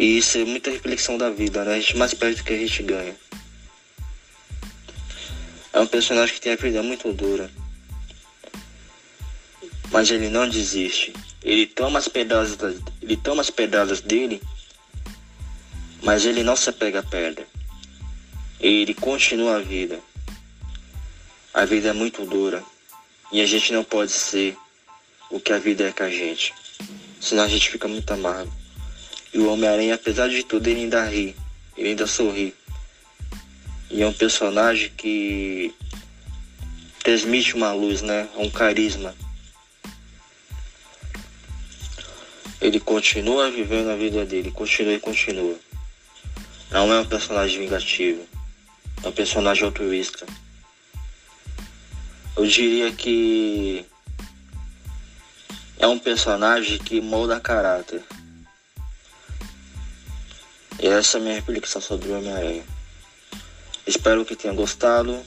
E 0.00 0.16
isso 0.16 0.38
é 0.38 0.44
muita 0.44 0.70
reflexão 0.70 1.18
da 1.18 1.28
vida, 1.28 1.62
né? 1.64 1.74
A 1.74 1.80
gente 1.80 1.96
mais 1.98 2.14
perde 2.14 2.38
do 2.38 2.44
que 2.44 2.54
a 2.54 2.58
gente 2.58 2.82
ganha. 2.82 3.14
É 5.74 5.78
um 5.78 5.86
personagem 5.86 6.34
que 6.34 6.40
tem 6.40 6.54
a 6.54 6.56
vida 6.56 6.82
muito 6.82 7.12
dura. 7.12 7.50
Mas 9.90 10.10
ele 10.10 10.30
não 10.30 10.48
desiste. 10.48 11.12
Ele 11.42 11.66
toma 11.66 11.98
as 11.98 12.08
pedradas, 12.08 12.56
ele 13.02 13.16
toma 13.18 13.42
as 13.42 13.50
pedradas 13.50 14.00
dele 14.00 14.40
mas 16.02 16.24
ele 16.24 16.42
não 16.42 16.56
se 16.56 16.70
apega 16.70 17.00
à 17.00 17.02
pedra. 17.02 17.46
Ele 18.58 18.94
continua 18.94 19.56
a 19.56 19.60
vida. 19.60 20.00
A 21.52 21.64
vida 21.64 21.88
é 21.88 21.92
muito 21.92 22.24
dura 22.24 22.62
e 23.32 23.40
a 23.40 23.46
gente 23.46 23.72
não 23.72 23.84
pode 23.84 24.12
ser 24.12 24.56
o 25.30 25.40
que 25.40 25.52
a 25.52 25.58
vida 25.58 25.88
é 25.88 25.92
com 25.92 26.04
a 26.04 26.10
gente, 26.10 26.54
senão 27.20 27.44
a 27.44 27.48
gente 27.48 27.70
fica 27.70 27.86
muito 27.88 28.10
amargo. 28.12 28.52
E 29.32 29.38
o 29.38 29.52
Homem-Aranha, 29.52 29.94
apesar 29.94 30.28
de 30.28 30.42
tudo, 30.42 30.66
ele 30.68 30.80
ainda 30.80 31.04
ri, 31.04 31.36
ele 31.76 31.90
ainda 31.90 32.06
sorri. 32.06 32.54
E 33.90 34.02
é 34.02 34.06
um 34.06 34.12
personagem 34.12 34.90
que 34.96 35.74
transmite 37.02 37.54
uma 37.54 37.72
luz, 37.72 38.02
né? 38.02 38.28
Um 38.36 38.50
carisma. 38.50 39.14
Ele 42.60 42.78
continua 42.78 43.50
vivendo 43.50 43.90
a 43.90 43.96
vida 43.96 44.24
dele, 44.24 44.50
continua 44.50 44.92
e 44.92 45.00
continua. 45.00 45.56
Não 46.70 46.92
é 46.92 47.00
um 47.00 47.06
personagem 47.06 47.60
vingativo. 47.60 48.24
É 49.02 49.08
um 49.08 49.12
personagem 49.12 49.64
altruísta. 49.64 50.26
Eu 52.36 52.46
diria 52.46 52.92
que 52.92 53.84
é 55.78 55.86
um 55.86 55.98
personagem 55.98 56.78
que 56.78 57.00
molda 57.00 57.40
caráter. 57.40 58.02
E 60.82 60.86
essa 60.86 61.18
é 61.18 61.20
a 61.20 61.22
minha 61.22 61.34
reflexão 61.34 61.80
sobre 61.80 62.08
o 62.08 62.18
Homem-Aranha. 62.18 62.64
Espero 63.86 64.24
que 64.24 64.36
tenha 64.36 64.54
gostado. 64.54 65.20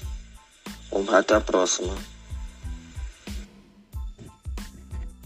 Até 1.12 1.36
a 1.36 1.42
próxima. 1.42 1.96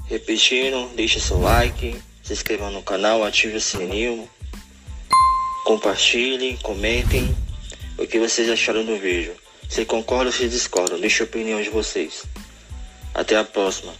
Repetindo, 0.06 0.90
deixe 0.96 1.20
seu 1.20 1.40
like, 1.40 2.02
se 2.24 2.34
inscreva 2.34 2.70
no 2.72 2.82
canal, 2.82 3.24
ative 3.24 3.58
o 3.58 3.62
sininho 3.62 4.30
compartilhem, 5.68 6.56
comentem 6.64 7.36
o 7.98 8.08
que 8.08 8.18
vocês 8.18 8.50
acharam 8.50 8.86
do 8.86 8.98
vídeo. 8.98 9.36
Se 9.68 9.84
concordam 9.84 10.28
ou 10.28 10.32
se 10.32 10.48
discordam, 10.48 10.98
deixe 10.98 11.22
a 11.22 11.26
opinião 11.26 11.62
de 11.62 11.70
vocês. 11.70 12.24
Até 13.14 13.36
a 13.36 13.44
próxima. 13.44 13.94